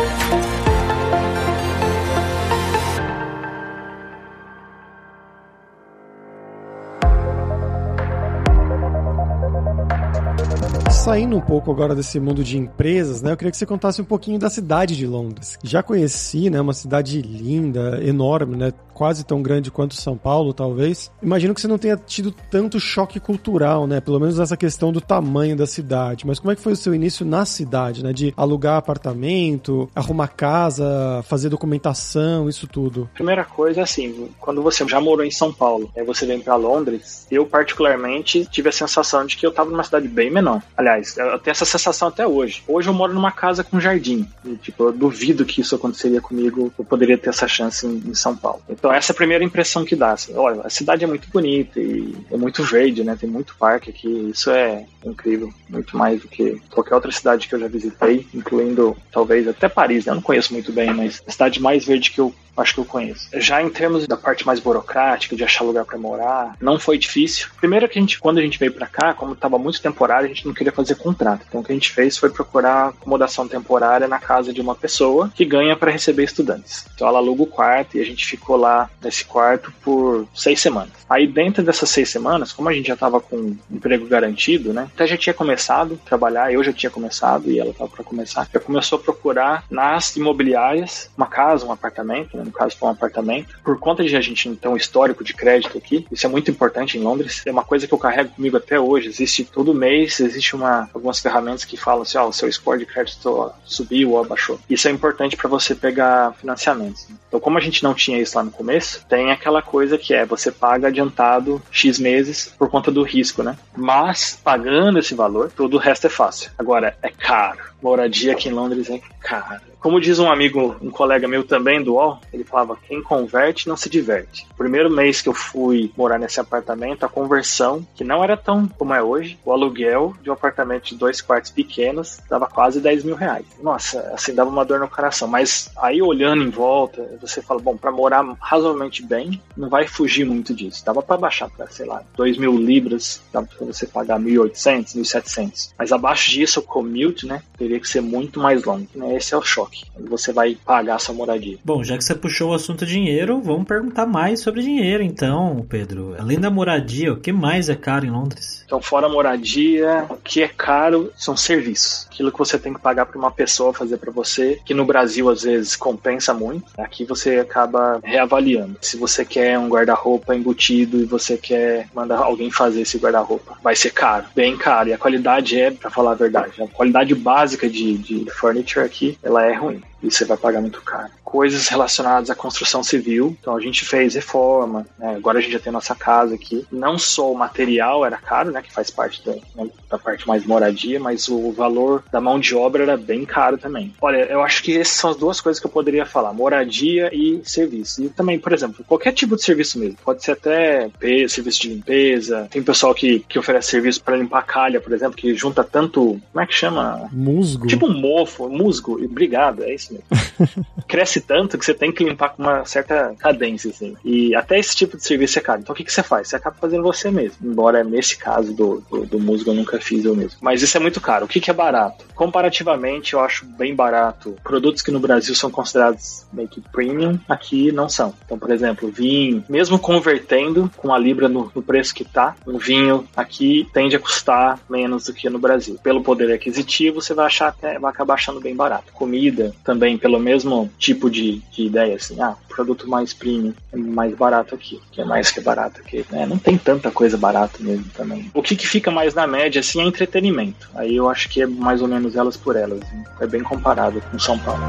saindo 11.05 11.37
um 11.37 11.41
pouco 11.41 11.69
agora 11.69 11.93
desse 11.93 12.19
mundo 12.19 12.43
de 12.43 12.57
empresas, 12.57 13.21
né? 13.21 13.31
Eu 13.31 13.37
queria 13.37 13.51
que 13.51 13.57
você 13.57 13.65
contasse 13.65 14.01
um 14.01 14.05
pouquinho 14.05 14.39
da 14.39 14.49
cidade 14.49 14.95
de 14.95 15.05
Londres. 15.05 15.55
Já 15.63 15.83
conheci, 15.83 16.49
né? 16.49 16.59
Uma 16.59 16.73
cidade 16.73 17.21
linda, 17.21 18.03
enorme, 18.03 18.57
né? 18.57 18.73
Quase 18.95 19.25
tão 19.25 19.41
grande 19.41 19.69
quanto 19.69 19.93
São 19.93 20.17
Paulo, 20.17 20.53
talvez. 20.53 21.11
Imagino 21.21 21.53
que 21.53 21.59
você 21.59 21.67
não 21.67 21.77
tenha 21.77 21.97
tido 21.97 22.33
tanto 22.49 22.79
choque 22.79 23.19
cultural, 23.19 23.85
né? 23.85 23.99
Pelo 23.99 24.21
menos 24.21 24.39
essa 24.39 24.55
questão 24.55 24.91
do 24.91 25.01
tamanho 25.01 25.55
da 25.57 25.67
cidade. 25.67 26.25
Mas 26.25 26.39
como 26.39 26.51
é 26.51 26.55
que 26.55 26.61
foi 26.61 26.71
o 26.71 26.77
seu 26.77 26.95
início 26.95 27.25
na 27.25 27.45
cidade, 27.45 28.01
né? 28.01 28.13
De 28.13 28.33
alugar 28.37 28.77
apartamento, 28.77 29.89
arrumar 29.93 30.29
casa, 30.29 31.21
fazer 31.23 31.49
documentação, 31.49 32.47
isso 32.47 32.67
tudo. 32.67 33.09
Primeira 33.13 33.43
coisa, 33.43 33.83
assim, 33.83 34.29
quando 34.39 34.61
você 34.63 34.87
já 34.87 35.01
morou 35.01 35.25
em 35.25 35.31
São 35.31 35.51
Paulo, 35.51 35.91
aí 35.95 36.05
você 36.05 36.25
vem 36.25 36.39
para 36.39 36.55
Londres, 36.55 37.27
eu 37.29 37.45
particularmente 37.45 38.45
tive 38.45 38.69
a 38.69 38.71
sensação 38.71 39.25
de 39.25 39.35
que 39.35 39.45
eu 39.45 39.51
tava 39.51 39.69
numa 39.69 39.83
cidade 39.83 40.07
bem 40.07 40.31
menor. 40.31 40.61
Aliás, 40.77 41.17
eu 41.17 41.37
tenho 41.39 41.51
essa 41.51 41.65
sensação 41.65 42.07
até 42.07 42.25
hoje. 42.25 42.63
Hoje 42.65 42.87
eu 42.87 42.93
moro 42.93 43.13
numa 43.13 43.31
casa 43.31 43.63
com 43.63 43.79
jardim. 43.79 44.25
E, 44.45 44.55
tipo, 44.55 44.85
eu 44.85 44.93
duvido 44.93 45.45
que 45.45 45.61
isso 45.61 45.75
aconteceria 45.75 46.21
comigo. 46.21 46.71
Eu 46.77 46.85
poderia 46.85 47.17
ter 47.17 47.29
essa 47.29 47.47
chance 47.47 47.85
em, 47.85 48.03
em 48.09 48.15
São 48.15 48.35
Paulo. 48.35 48.61
Então, 48.69 48.84
essa 48.91 49.11
é 49.11 49.13
a 49.13 49.15
primeira 49.15 49.43
impressão 49.43 49.85
que 49.85 49.95
dá. 49.95 50.11
Assim, 50.11 50.33
olha, 50.35 50.61
a 50.61 50.69
cidade 50.69 51.03
é 51.03 51.07
muito 51.07 51.29
bonita 51.29 51.79
e 51.79 52.15
é 52.31 52.37
muito 52.37 52.63
verde, 52.63 53.03
né? 53.03 53.17
Tem 53.19 53.29
muito 53.29 53.55
parque 53.57 53.89
aqui. 53.89 54.29
Isso 54.31 54.51
é 54.51 54.85
incrível. 55.03 55.53
Muito 55.69 55.97
mais 55.97 56.21
do 56.21 56.27
que 56.27 56.61
qualquer 56.69 56.95
outra 56.95 57.11
cidade 57.11 57.47
que 57.47 57.55
eu 57.55 57.59
já 57.59 57.67
visitei, 57.67 58.27
incluindo 58.33 58.95
talvez 59.11 59.47
até 59.47 59.69
Paris. 59.69 60.05
Né? 60.05 60.11
Eu 60.11 60.15
não 60.15 60.21
conheço 60.21 60.53
muito 60.53 60.71
bem, 60.71 60.93
mas 60.93 61.21
a 61.27 61.31
cidade 61.31 61.61
mais 61.61 61.85
verde 61.85 62.11
que 62.11 62.19
eu 62.19 62.33
acho 62.57 62.73
que 62.73 62.79
eu 62.79 62.85
conheço. 62.85 63.27
Já 63.33 63.61
em 63.61 63.69
termos 63.69 64.07
da 64.07 64.17
parte 64.17 64.45
mais 64.45 64.59
burocrática, 64.59 65.35
de 65.35 65.43
achar 65.43 65.63
lugar 65.63 65.85
para 65.85 65.97
morar, 65.97 66.55
não 66.59 66.79
foi 66.79 66.97
difícil. 66.97 67.47
Primeiro 67.57 67.87
que 67.87 67.97
a 67.97 68.01
gente, 68.01 68.19
quando 68.19 68.37
a 68.37 68.41
gente 68.41 68.59
veio 68.59 68.73
para 68.73 68.87
cá, 68.87 69.13
como 69.13 69.33
estava 69.33 69.57
muito 69.57 69.81
temporário, 69.81 70.25
a 70.25 70.29
gente 70.29 70.45
não 70.45 70.53
queria 70.53 70.71
fazer 70.71 70.95
contrato. 70.95 71.45
Então 71.47 71.61
o 71.61 71.63
que 71.63 71.71
a 71.71 71.75
gente 71.75 71.91
fez 71.91 72.17
foi 72.17 72.29
procurar 72.29 72.89
acomodação 72.89 73.47
temporária 73.47 74.07
na 74.07 74.19
casa 74.19 74.53
de 74.53 74.61
uma 74.61 74.75
pessoa 74.75 75.31
que 75.33 75.45
ganha 75.45 75.75
para 75.75 75.91
receber 75.91 76.23
estudantes. 76.23 76.85
Então 76.93 77.07
ela 77.07 77.19
aluga 77.19 77.43
o 77.43 77.47
quarto 77.47 77.97
e 77.97 78.01
a 78.01 78.05
gente 78.05 78.25
ficou 78.25 78.55
lá 78.55 78.89
nesse 79.01 79.25
quarto 79.25 79.71
por 79.83 80.27
seis 80.33 80.61
semanas. 80.61 80.93
Aí 81.09 81.27
dentro 81.27 81.63
dessas 81.63 81.89
seis 81.89 82.09
semanas, 82.09 82.51
como 82.51 82.69
a 82.69 82.73
gente 82.73 82.87
já 82.87 82.93
estava 82.93 83.19
com 83.19 83.35
um 83.35 83.57
emprego 83.69 84.07
garantido, 84.07 84.73
né? 84.73 84.89
Até 84.93 85.07
já 85.07 85.17
tinha 85.17 85.33
começado 85.33 85.99
a 86.01 86.07
trabalhar, 86.07 86.51
eu 86.51 86.63
já 86.63 86.73
tinha 86.73 86.89
começado 86.89 87.49
e 87.49 87.59
ela 87.59 87.71
estava 87.71 87.89
para 87.89 88.03
começar. 88.03 88.47
Já 88.51 88.59
começou 88.59 88.99
a 88.99 89.01
procurar 89.01 89.63
nas 89.69 90.15
imobiliárias 90.15 91.09
uma 91.17 91.27
casa, 91.27 91.65
um 91.65 91.71
apartamento, 91.71 92.37
né? 92.37 92.44
No 92.45 92.51
caso 92.51 92.77
para 92.77 92.87
um 92.87 92.91
apartamento. 92.91 93.59
Por 93.63 93.77
conta 93.79 94.03
de 94.03 94.15
a 94.15 94.21
gente 94.21 94.47
então 94.47 94.73
um 94.73 94.77
histórico 94.77 95.23
de 95.23 95.33
crédito 95.33 95.77
aqui, 95.77 96.05
isso 96.11 96.25
é 96.25 96.29
muito 96.29 96.49
importante 96.51 96.97
em 96.97 97.01
Londres. 97.01 97.41
É 97.45 97.51
uma 97.51 97.63
coisa 97.63 97.87
que 97.87 97.93
eu 97.93 97.97
carrego 97.97 98.29
comigo 98.29 98.57
até 98.57 98.79
hoje. 98.79 99.09
Existe 99.09 99.43
todo 99.43 99.73
mês, 99.73 100.19
existe 100.19 100.55
uma, 100.55 100.89
algumas 100.93 101.19
ferramentas 101.19 101.65
que 101.65 101.77
falam 101.77 102.03
assim, 102.03 102.17
ó, 102.17 102.25
oh, 102.25 102.29
o 102.29 102.33
seu 102.33 102.51
score 102.51 102.79
de 102.79 102.85
crédito 102.85 103.51
subiu 103.65 104.11
ou 104.11 104.23
abaixou. 104.23 104.59
Isso 104.69 104.87
é 104.87 104.91
importante 104.91 105.35
para 105.35 105.49
você 105.49 105.75
pegar 105.75 106.33
financiamentos. 106.33 107.07
Então, 107.27 107.39
como 107.39 107.57
a 107.57 107.61
gente 107.61 107.83
não 107.83 107.93
tinha 107.93 108.19
isso 108.19 108.37
lá 108.37 108.43
no 108.43 108.51
começo, 108.51 109.05
tem 109.07 109.31
aquela 109.31 109.61
coisa 109.61 109.97
que 109.97 110.13
é 110.13 110.25
você 110.25 110.51
paga 110.51 110.87
adiantado 110.87 111.61
X 111.71 111.99
meses 111.99 112.53
por 112.57 112.69
conta 112.69 112.91
do 112.91 113.03
risco, 113.03 113.43
né? 113.43 113.57
Mas 113.75 114.39
pagando 114.43 114.99
esse 114.99 115.13
valor, 115.13 115.51
todo 115.51 115.75
o 115.75 115.79
resto 115.79 116.07
é 116.07 116.09
fácil. 116.09 116.51
Agora, 116.57 116.97
é 117.01 117.09
caro. 117.09 117.59
Moradia 117.81 118.33
aqui 118.33 118.49
em 118.49 118.53
Londres 118.53 118.89
é 118.89 118.99
caro 119.19 119.74
como 119.85 120.01
diz 120.01 120.17
um 120.17 120.31
amigo, 120.31 120.75
um 120.81 120.89
colega 120.89 121.27
meu 121.27 121.43
também 121.43 121.79
do 121.79 121.93
UOL, 121.93 122.19
ele 122.33 122.43
falava: 122.43 122.75
quem 122.87 123.03
converte 123.03 123.67
não 123.67 123.77
se 123.77 123.87
diverte. 123.87 124.47
Primeiro 124.57 124.89
mês 124.89 125.21
que 125.21 125.29
eu 125.29 125.33
fui 125.33 125.91
morar 125.95 126.17
nesse 126.17 126.39
apartamento, 126.39 127.05
a 127.05 127.07
conversão, 127.07 127.85
que 127.93 128.03
não 128.03 128.23
era 128.23 128.35
tão 128.35 128.67
como 128.67 128.95
é 128.95 129.03
hoje, 129.03 129.37
o 129.45 129.51
aluguel 129.51 130.15
de 130.23 130.31
um 130.31 130.33
apartamento 130.33 130.85
de 130.85 130.95
dois 130.95 131.21
quartos 131.21 131.51
pequenos 131.51 132.19
dava 132.27 132.47
quase 132.47 132.81
10 132.81 133.03
mil 133.03 133.15
reais. 133.15 133.45
Nossa, 133.61 133.99
assim, 134.11 134.33
dava 134.33 134.49
uma 134.49 134.65
dor 134.65 134.79
no 134.79 134.89
coração. 134.89 135.27
Mas 135.27 135.69
aí 135.77 136.01
olhando 136.01 136.41
em 136.41 136.49
volta, 136.49 137.19
você 137.21 137.39
fala: 137.39 137.61
bom, 137.61 137.77
para 137.77 137.91
morar 137.91 138.25
razoavelmente 138.39 139.03
bem, 139.03 139.39
não 139.55 139.69
vai 139.69 139.87
fugir 139.87 140.25
muito 140.25 140.51
disso. 140.51 140.83
Dava 140.83 141.03
para 141.03 141.15
baixar 141.15 141.47
para, 141.47 141.67
sei 141.67 141.85
lá, 141.85 142.01
2 142.17 142.39
mil 142.39 142.57
libras, 142.57 143.21
dava 143.31 143.45
para 143.45 143.67
você 143.67 143.85
pagar 143.85 144.19
1.800, 144.19 144.95
1.700. 144.95 145.73
Mas 145.77 145.91
abaixo 145.91 146.31
disso, 146.31 146.59
o 146.59 146.63
commute, 146.63 147.27
né, 147.27 147.43
teria 147.55 147.79
que 147.79 147.87
ser 147.87 148.01
muito 148.01 148.39
mais 148.39 148.63
longo. 148.63 148.87
Né? 148.95 149.15
Esse 149.15 149.35
é 149.35 149.37
o 149.37 149.43
choque 149.43 149.74
você 149.99 150.31
vai 150.31 150.57
pagar 150.65 150.95
a 150.95 150.99
sua 150.99 151.15
moradia. 151.15 151.57
Bom, 151.63 151.83
já 151.83 151.97
que 151.97 152.03
você 152.03 152.15
puxou 152.15 152.51
o 152.51 152.53
assunto 152.53 152.85
dinheiro, 152.85 153.41
vamos 153.41 153.67
perguntar 153.67 154.05
mais 154.05 154.41
sobre 154.41 154.61
dinheiro 154.61 155.03
então, 155.03 155.65
Pedro. 155.67 156.15
Além 156.19 156.39
da 156.39 156.49
moradia, 156.49 157.13
o 157.13 157.17
que 157.17 157.31
mais 157.31 157.69
é 157.69 157.75
caro 157.75 158.05
em 158.05 158.11
Londres? 158.11 158.63
Então, 158.65 158.81
fora 158.81 159.05
a 159.07 159.09
moradia, 159.09 160.05
o 160.09 160.17
que 160.17 160.41
é 160.41 160.47
caro 160.47 161.11
são 161.15 161.37
serviços. 161.37 162.07
Aquilo 162.07 162.31
que 162.31 162.39
você 162.39 162.57
tem 162.57 162.73
que 162.73 162.81
pagar 162.81 163.05
para 163.05 163.17
uma 163.17 163.31
pessoa 163.31 163.73
fazer 163.73 163.97
para 163.97 164.11
você, 164.11 164.59
que 164.65 164.73
no 164.73 164.85
Brasil 164.85 165.29
às 165.29 165.43
vezes 165.43 165.75
compensa 165.75 166.33
muito. 166.33 166.65
Aqui 166.77 167.05
você 167.05 167.37
acaba 167.37 167.99
reavaliando. 168.03 168.77
Se 168.81 168.97
você 168.97 169.23
quer 169.23 169.57
um 169.59 169.69
guarda-roupa 169.69 170.35
embutido 170.35 170.99
e 170.99 171.05
você 171.05 171.37
quer 171.37 171.87
mandar 171.93 172.19
alguém 172.19 172.49
fazer 172.49 172.81
esse 172.81 172.97
guarda-roupa, 172.97 173.57
vai 173.63 173.75
ser 173.75 173.91
caro, 173.91 174.25
bem 174.35 174.57
caro. 174.57 174.89
E 174.89 174.93
a 174.93 174.97
qualidade 174.97 175.59
é, 175.59 175.71
para 175.71 175.89
falar 175.89 176.11
a 176.11 176.15
verdade, 176.15 176.61
a 176.61 176.67
qualidade 176.67 177.13
básica 177.13 177.69
de, 177.69 177.97
de 177.97 178.29
furniture 178.31 178.85
aqui, 178.85 179.17
ela 179.21 179.45
é 179.45 179.53
ruim. 179.53 179.64
E 179.71 180.11
você 180.11 180.25
vai 180.25 180.37
pagar 180.37 180.61
muito 180.61 180.81
caro. 180.81 181.11
Coisas 181.35 181.67
relacionadas 181.67 182.29
à 182.29 182.35
construção 182.35 182.81
civil, 182.81 183.35
então 183.37 183.57
a 183.57 183.59
gente 183.59 183.83
fez 183.83 184.15
reforma, 184.15 184.87
né? 184.97 185.15
agora 185.15 185.39
a 185.39 185.41
gente 185.41 185.51
já 185.51 185.59
tem 185.59 185.73
nossa 185.73 185.93
casa 185.93 186.33
aqui. 186.33 186.65
Não 186.71 186.97
só 186.97 187.29
o 187.29 187.37
material 187.37 188.05
era 188.05 188.15
caro, 188.15 188.51
né, 188.51 188.61
que 188.61 188.71
faz 188.71 188.89
parte 188.89 189.21
da, 189.25 189.33
né, 189.33 189.69
da 189.89 189.99
parte 189.99 190.25
mais 190.25 190.45
moradia, 190.45 190.97
mas 190.97 191.27
o 191.27 191.51
valor 191.51 192.03
da 192.09 192.21
mão 192.21 192.39
de 192.39 192.55
obra 192.55 192.83
era 192.83 192.95
bem 192.95 193.25
caro 193.25 193.57
também. 193.57 193.93
Olha, 194.01 194.23
eu 194.31 194.41
acho 194.41 194.63
que 194.63 194.77
essas 194.77 194.95
são 194.95 195.09
as 195.09 195.17
duas 195.17 195.41
coisas 195.41 195.59
que 195.59 195.67
eu 195.67 195.71
poderia 195.71 196.05
falar: 196.05 196.31
moradia 196.31 197.09
e 197.13 197.41
serviço. 197.43 198.01
E 198.03 198.09
também, 198.09 198.39
por 198.39 198.53
exemplo, 198.53 198.85
qualquer 198.87 199.11
tipo 199.11 199.35
de 199.35 199.43
serviço 199.43 199.77
mesmo. 199.77 199.97
Pode 200.05 200.23
ser 200.23 200.31
até 200.31 200.89
serviço 201.27 201.61
de 201.63 201.69
limpeza. 201.69 202.47
Tem 202.49 202.63
pessoal 202.63 202.95
que, 202.95 203.19
que 203.27 203.37
oferece 203.37 203.71
serviço 203.71 204.01
para 204.01 204.15
limpar 204.15 204.43
calha, 204.43 204.79
por 204.79 204.93
exemplo, 204.93 205.17
que 205.17 205.35
junta 205.35 205.63
tanto. 205.63 206.21
Como 206.31 206.43
é 206.43 206.47
que 206.47 206.53
chama? 206.53 207.09
Musgo. 207.11 207.67
Tipo 207.67 207.87
um 207.87 207.99
mofo, 207.99 208.47
musgo. 208.47 209.03
Obrigado, 209.03 209.63
é 209.63 209.73
isso 209.73 209.93
mesmo. 209.93 210.65
Cresce 210.87 211.24
tanto 211.27 211.57
que 211.57 211.65
você 211.65 211.73
tem 211.73 211.91
que 211.91 212.03
limpar 212.03 212.29
com 212.29 212.43
uma 212.43 212.65
certa 212.65 213.15
cadência, 213.17 213.69
assim. 213.69 213.95
E 214.03 214.35
até 214.35 214.59
esse 214.59 214.75
tipo 214.75 214.97
de 214.97 215.03
serviço 215.03 215.39
é 215.39 215.41
caro. 215.41 215.61
Então 215.61 215.73
o 215.73 215.75
que, 215.75 215.83
que 215.83 215.91
você 215.91 216.03
faz? 216.03 216.27
Você 216.27 216.35
acaba 216.35 216.55
fazendo 216.59 216.83
você 216.83 217.11
mesmo. 217.11 217.37
Embora 217.43 217.83
nesse 217.83 218.17
caso 218.17 218.53
do, 218.53 218.83
do, 218.89 219.05
do 219.05 219.19
musgo 219.19 219.51
eu 219.51 219.55
nunca 219.55 219.79
fiz 219.79 220.05
eu 220.05 220.15
mesmo. 220.15 220.37
Mas 220.41 220.61
isso 220.61 220.77
é 220.77 220.79
muito 220.79 221.01
caro. 221.01 221.25
O 221.25 221.27
que, 221.27 221.39
que 221.39 221.49
é 221.49 221.53
barato? 221.53 222.05
Comparativamente, 222.15 223.13
eu 223.13 223.19
acho 223.19 223.45
bem 223.45 223.75
barato. 223.75 224.35
Produtos 224.43 224.81
que 224.81 224.91
no 224.91 224.99
Brasil 224.99 225.35
são 225.35 225.49
considerados 225.51 226.25
meio 226.31 226.47
que 226.47 226.61
premium, 226.61 227.19
aqui 227.27 227.71
não 227.71 227.89
são. 227.89 228.13
Então, 228.25 228.37
por 228.37 228.51
exemplo, 228.51 228.89
vinho, 228.89 229.43
mesmo 229.49 229.79
convertendo 229.79 230.69
com 230.77 230.93
a 230.93 230.97
Libra 230.97 231.27
no, 231.27 231.51
no 231.53 231.61
preço 231.61 231.93
que 231.93 232.03
tá, 232.05 232.35
um 232.45 232.57
vinho 232.57 233.07
aqui 233.15 233.67
tende 233.73 233.95
a 233.95 233.99
custar 233.99 234.59
menos 234.69 235.05
do 235.05 235.13
que 235.13 235.29
no 235.29 235.39
Brasil. 235.39 235.79
Pelo 235.81 236.03
poder 236.03 236.31
aquisitivo, 236.33 237.01
você 237.01 237.13
vai 237.13 237.25
achar 237.25 237.47
até, 237.47 237.79
vai 237.79 237.91
acabar 237.91 238.15
achando 238.15 238.39
bem 238.39 238.55
barato. 238.55 238.93
Comida, 238.93 239.53
também, 239.63 239.97
pelo 239.97 240.19
mesmo 240.19 240.69
tipo 240.77 241.09
de 241.21 241.63
ideia, 241.65 241.95
assim, 241.95 242.21
ah, 242.21 242.35
produto 242.55 242.89
mais 242.89 243.13
premium 243.13 243.53
é 243.71 243.77
mais 243.77 244.15
barato 244.15 244.55
aqui, 244.55 244.81
que 244.91 245.01
é 245.01 245.05
mais 245.05 245.29
que 245.29 245.41
barato 245.41 245.81
aqui. 245.81 246.05
Né? 246.09 246.25
Não 246.25 246.37
tem 246.37 246.57
tanta 246.57 246.89
coisa 246.89 247.17
barata 247.17 247.57
mesmo 247.59 247.85
também. 247.95 248.31
O 248.33 248.41
que, 248.41 248.55
que 248.55 248.67
fica 248.67 248.89
mais 248.89 249.13
na 249.13 249.27
média, 249.27 249.59
assim, 249.59 249.81
é 249.81 249.85
entretenimento. 249.85 250.69
Aí 250.73 250.95
eu 250.95 251.09
acho 251.09 251.29
que 251.29 251.41
é 251.41 251.45
mais 251.45 251.81
ou 251.81 251.87
menos 251.87 252.15
elas 252.15 252.37
por 252.37 252.55
elas. 252.55 252.79
Né? 252.79 253.03
É 253.19 253.27
bem 253.27 253.43
comparado 253.43 254.01
com 254.01 254.17
São 254.17 254.39
Paulo. 254.39 254.63